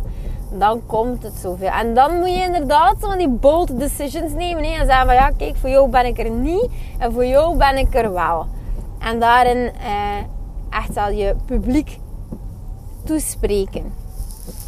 dan 0.59 0.87
komt 0.87 1.23
het 1.23 1.33
zoveel. 1.35 1.69
En 1.69 1.95
dan 1.95 2.19
moet 2.19 2.29
je 2.29 2.43
inderdaad 2.43 2.97
zo 3.01 3.17
die 3.17 3.29
bold 3.29 3.79
decisions 3.79 4.33
nemen. 4.33 4.64
Hè. 4.64 4.71
En 4.71 4.87
zeggen 4.87 5.07
van 5.07 5.14
ja, 5.14 5.31
kijk, 5.31 5.57
voor 5.57 5.71
jou 5.71 5.90
ben 5.90 6.07
ik 6.07 6.19
er 6.19 6.31
niet. 6.31 6.69
En 6.99 7.12
voor 7.12 7.27
jou 7.27 7.57
ben 7.57 7.77
ik 7.77 7.95
er 7.95 8.12
wel. 8.12 8.47
En 8.99 9.21
daarin 9.21 9.73
eh, 9.81 10.79
echt 10.79 10.97
al 10.97 11.11
je 11.11 11.35
publiek 11.47 11.99
toespreken. 13.05 13.93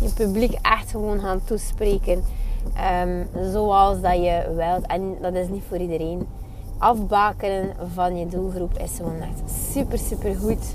Je 0.01 0.09
publiek 0.15 0.59
echt 0.63 0.91
gewoon 0.91 1.21
gaan 1.21 1.41
toespreken. 1.45 2.25
Ehm, 2.75 3.25
zoals 3.53 4.01
dat 4.01 4.17
je 4.17 4.53
wilt. 4.57 4.87
En 4.87 5.17
dat 5.21 5.35
is 5.35 5.49
niet 5.49 5.63
voor 5.69 5.79
iedereen. 5.79 6.29
Afbakenen 6.79 7.77
van 7.95 8.19
je 8.19 8.27
doelgroep 8.27 8.79
is 8.79 8.97
gewoon 8.97 9.21
echt 9.21 9.71
super, 9.73 9.99
super 9.99 10.37
goed. 10.37 10.75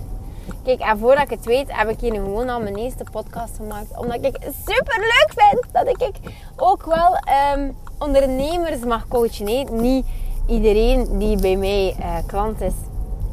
Kijk, 0.63 0.79
en 0.79 0.97
voordat 0.97 1.23
ik 1.23 1.29
het 1.29 1.45
weet, 1.45 1.77
heb 1.77 1.89
ik 1.89 1.99
hier 1.99 2.13
gewoon 2.13 2.49
al 2.49 2.61
mijn 2.61 2.75
eerste 2.75 3.03
podcast 3.11 3.55
gemaakt. 3.55 3.97
Omdat 3.97 4.25
ik 4.25 4.37
super 4.65 4.97
leuk 4.99 5.31
vind 5.35 5.65
dat 5.71 5.87
ik 5.87 6.19
ook 6.55 6.85
wel 6.85 7.17
um, 7.55 7.75
ondernemers 7.97 8.79
mag 8.79 9.07
coachen. 9.07 9.45
Nee, 9.45 9.65
niet 9.65 10.05
iedereen 10.47 11.17
die 11.17 11.41
bij 11.41 11.55
mij 11.55 11.95
uh, 11.99 12.15
klant 12.25 12.61
is, 12.61 12.73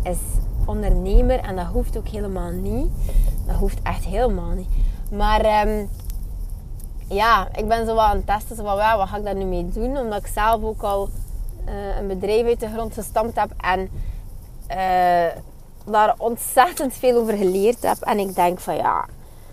is 0.03 0.19
ondernemer. 0.67 1.39
En 1.39 1.57
dat 1.57 1.67
hoeft 1.67 1.97
ook 1.97 2.09
helemaal 2.09 2.51
niet. 2.51 2.89
Dat 3.47 3.57
hoeft 3.57 3.79
echt 3.83 4.05
helemaal 4.05 4.51
niet. 4.51 4.69
Maar 5.11 5.67
um, 5.69 5.89
ja, 7.09 7.49
ik 7.55 7.69
ben 7.69 7.87
zo 7.87 7.95
wel 7.95 8.03
aan 8.03 8.17
het 8.17 8.27
testen. 8.27 8.57
Van, 8.57 8.77
ja, 8.77 8.97
wat 8.97 9.09
ga 9.09 9.17
ik 9.17 9.25
daar 9.25 9.35
nu 9.35 9.45
mee 9.45 9.69
doen? 9.69 9.97
Omdat 9.99 10.19
ik 10.19 10.27
zelf 10.27 10.63
ook 10.63 10.83
al 10.83 11.09
uh, 11.69 11.97
een 11.99 12.07
bedrijf 12.07 12.47
uit 12.47 12.61
de 12.61 12.69
grond 12.69 12.95
gestampt 12.95 13.41
heb. 13.41 13.51
En 13.61 13.91
daar 15.85 16.15
ontzettend 16.19 16.95
veel 16.95 17.21
over 17.21 17.37
geleerd 17.37 17.83
heb. 17.83 18.01
En 18.01 18.19
ik 18.19 18.35
denk 18.35 18.59
van 18.59 18.77
ja, 18.77 19.07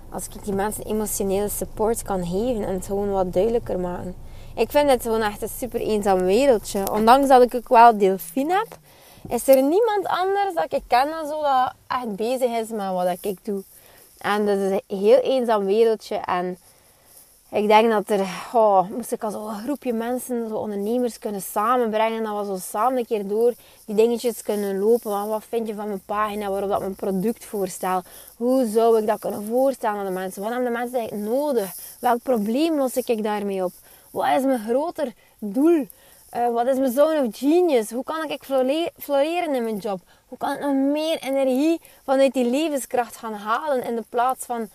als 0.09 0.27
ik 0.27 0.43
die 0.43 0.53
mensen 0.53 0.85
emotionele 0.85 1.49
support 1.49 2.01
kan 2.01 2.25
geven 2.25 2.63
en 2.63 2.73
het 2.73 2.85
gewoon 2.85 3.11
wat 3.11 3.33
duidelijker 3.33 3.79
maken. 3.79 4.15
Ik 4.55 4.71
vind 4.71 4.89
het 4.89 5.01
gewoon 5.01 5.21
echt 5.21 5.41
een 5.41 5.49
super 5.57 5.79
eenzaam 5.79 6.19
wereldje. 6.19 6.91
Ondanks 6.91 7.27
dat 7.27 7.41
ik 7.41 7.55
ook 7.55 7.69
wel 7.69 7.97
delfin 7.97 8.49
heb, 8.49 8.77
is 9.27 9.47
er 9.47 9.61
niemand 9.61 10.07
anders 10.07 10.53
dat 10.53 10.73
ik 10.73 10.83
ken 10.87 11.07
dat 11.09 11.27
zo 11.29 11.41
dat 11.41 11.73
echt 11.87 12.15
bezig 12.15 12.49
is 12.49 12.69
met 12.69 12.91
wat 12.91 13.17
ik 13.21 13.45
doe. 13.45 13.63
En 14.17 14.45
dat 14.45 14.57
is 14.57 14.71
een 14.71 14.97
heel 14.99 15.19
eenzaam 15.19 15.65
wereldje. 15.65 16.15
En 16.15 16.57
ik 17.55 17.67
denk 17.67 17.91
dat 17.91 18.09
er, 18.09 18.27
oh, 18.53 18.89
moest 18.89 19.11
ik 19.11 19.23
als 19.23 19.33
een 19.33 19.63
groepje 19.63 19.93
mensen, 19.93 20.49
zo 20.49 20.55
ondernemers 20.55 21.19
kunnen 21.19 21.41
samenbrengen. 21.41 22.23
Dat 22.23 22.39
we 22.39 22.45
zo 22.45 22.57
samen 22.61 22.97
een 22.97 23.05
keer 23.05 23.27
door 23.27 23.53
die 23.85 23.95
dingetjes 23.95 24.41
kunnen 24.41 24.79
lopen. 24.79 25.27
Wat 25.27 25.43
vind 25.49 25.67
je 25.67 25.73
van 25.73 25.87
mijn 25.87 26.01
pagina, 26.05 26.49
waarop 26.49 26.69
dat 26.69 26.79
mijn 26.79 26.95
product 26.95 27.45
voorstel? 27.45 28.01
Hoe 28.37 28.67
zou 28.67 28.99
ik 28.99 29.07
dat 29.07 29.19
kunnen 29.19 29.45
voorstellen 29.45 29.99
aan 29.99 30.05
de 30.05 30.11
mensen? 30.11 30.41
Wat 30.41 30.51
hebben 30.51 30.71
de 30.71 30.77
mensen 30.77 30.99
eigenlijk 30.99 31.29
nodig? 31.29 31.73
Welk 31.99 32.23
probleem 32.23 32.77
los 32.77 32.97
ik 32.97 33.23
daarmee 33.23 33.63
op? 33.63 33.71
Wat 34.11 34.37
is 34.37 34.43
mijn 34.43 34.65
groter 34.67 35.13
doel? 35.39 35.87
Uh, 36.35 36.53
wat 36.53 36.67
is 36.67 36.77
mijn 36.77 36.91
zone 36.91 37.23
of 37.23 37.37
genius? 37.37 37.91
Hoe 37.91 38.03
kan 38.03 38.29
ik 38.29 38.43
floreren 38.97 39.55
in 39.55 39.63
mijn 39.63 39.77
job? 39.77 39.99
Hoe 40.27 40.37
kan 40.37 40.53
ik 40.53 40.59
nog 40.59 40.73
meer 40.73 41.19
energie 41.19 41.81
vanuit 42.03 42.33
die 42.33 42.49
levenskracht 42.49 43.15
gaan 43.15 43.33
halen 43.33 43.83
in 43.83 43.95
de 43.95 44.03
plaats 44.09 44.45
van 44.45 44.69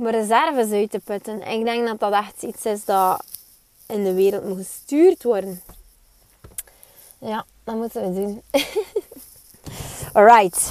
mijn 0.00 0.14
reserves 0.14 0.70
uit 0.70 0.90
te 0.90 0.98
putten. 0.98 1.42
ik 1.42 1.64
denk 1.64 1.86
dat 1.86 2.00
dat 2.00 2.12
echt 2.12 2.42
iets 2.42 2.64
is 2.64 2.84
dat 2.84 3.24
in 3.86 4.04
de 4.04 4.14
wereld 4.14 4.44
moet 4.44 4.56
gestuurd 4.56 5.22
worden. 5.22 5.62
Ja, 7.18 7.44
dat 7.64 7.74
moeten 7.74 8.02
we 8.02 8.20
doen. 8.20 8.42
Alright. 10.12 10.70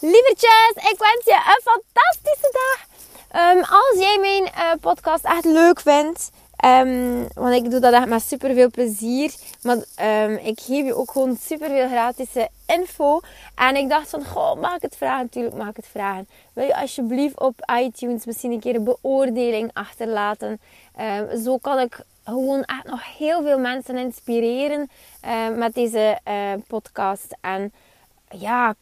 Lievertjes, 0.00 0.70
ik 0.74 0.98
wens 0.98 1.24
je 1.24 1.34
een 1.34 1.62
fantastische 1.62 2.50
dag. 2.52 2.86
Um, 3.32 3.62
als 3.62 3.98
jij 3.98 4.18
mijn 4.20 4.42
uh, 4.44 4.72
podcast 4.80 5.24
echt 5.24 5.44
leuk 5.44 5.80
vindt, 5.80 6.30
Um, 6.64 7.26
want 7.34 7.54
ik 7.54 7.70
doe 7.70 7.80
dat 7.80 7.92
echt 7.92 8.06
met 8.06 8.22
super 8.22 8.54
veel 8.54 8.70
plezier. 8.70 9.34
Maar 9.62 9.76
um, 10.26 10.36
ik 10.36 10.60
geef 10.60 10.84
je 10.84 10.94
ook 10.94 11.10
gewoon 11.10 11.36
super 11.40 11.68
veel 11.68 11.88
gratis 11.88 12.28
info. 12.66 13.20
En 13.54 13.76
ik 13.76 13.88
dacht 13.88 14.10
van, 14.10 14.24
goh, 14.24 14.60
mag 14.60 14.74
ik 14.74 14.82
het 14.82 14.96
vragen? 14.96 15.24
Natuurlijk 15.24 15.56
mag 15.56 15.68
ik 15.68 15.76
het 15.76 15.86
vragen. 15.86 16.28
Wil 16.52 16.64
je 16.64 16.76
alsjeblieft 16.76 17.40
op 17.40 17.70
iTunes 17.80 18.24
misschien 18.24 18.52
een 18.52 18.60
keer 18.60 18.74
een 18.74 18.84
beoordeling 18.84 19.70
achterlaten? 19.72 20.60
Um, 21.00 21.42
zo 21.42 21.56
kan 21.56 21.78
ik 21.78 22.00
gewoon 22.24 22.62
echt 22.62 22.84
nog 22.84 23.16
heel 23.16 23.42
veel 23.42 23.58
mensen 23.58 23.96
inspireren 23.96 24.90
met 25.56 25.74
deze 25.74 26.18
uh, 26.28 26.52
podcast. 26.66 27.36
En 27.40 27.72
ja, 28.30 28.74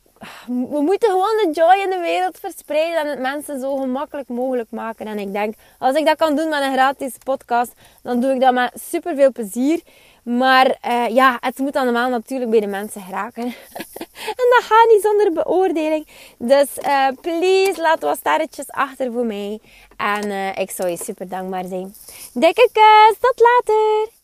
we 0.46 0.80
moeten 0.80 1.10
gewoon 1.10 1.36
de 1.42 1.50
joy 1.52 1.82
in 1.84 1.90
de 1.90 1.98
wereld 1.98 2.38
verspreiden 2.38 3.00
en 3.00 3.08
het 3.08 3.18
mensen 3.18 3.60
zo 3.60 3.76
gemakkelijk 3.76 4.28
mogelijk 4.28 4.70
maken. 4.70 5.06
En 5.06 5.18
ik 5.18 5.32
denk, 5.32 5.54
als 5.78 5.96
ik 5.96 6.06
dat 6.06 6.16
kan 6.16 6.36
doen 6.36 6.48
met 6.48 6.62
een 6.62 6.72
gratis 6.72 7.12
podcast, 7.24 7.72
dan 8.02 8.20
doe 8.20 8.34
ik 8.34 8.40
dat 8.40 8.54
met 8.54 8.72
super 8.90 9.14
veel 9.14 9.32
plezier. 9.32 9.82
Maar 10.22 10.78
uh, 10.86 11.08
ja, 11.08 11.36
het 11.40 11.58
moet 11.58 11.76
allemaal 11.76 12.10
natuurlijk 12.10 12.50
bij 12.50 12.60
de 12.60 12.66
mensen 12.66 13.00
geraken. 13.00 13.44
en 14.40 14.46
dat 14.50 14.62
gaat 14.62 14.88
niet 14.88 15.02
zonder 15.02 15.32
beoordeling. 15.32 16.08
Dus 16.38 16.68
uh, 16.86 17.08
please, 17.20 17.80
laat 17.80 18.02
wat 18.02 18.18
sterretjes 18.18 18.70
achter 18.70 19.12
voor 19.12 19.26
mij. 19.26 19.60
En 19.96 20.26
uh, 20.26 20.58
ik 20.58 20.70
zou 20.70 20.88
je 20.88 20.96
super 20.96 21.28
dankbaar 21.28 21.64
zijn. 21.64 21.94
Dikke 22.32 22.68
kus, 22.72 23.18
tot 23.20 23.40
later! 23.40 24.15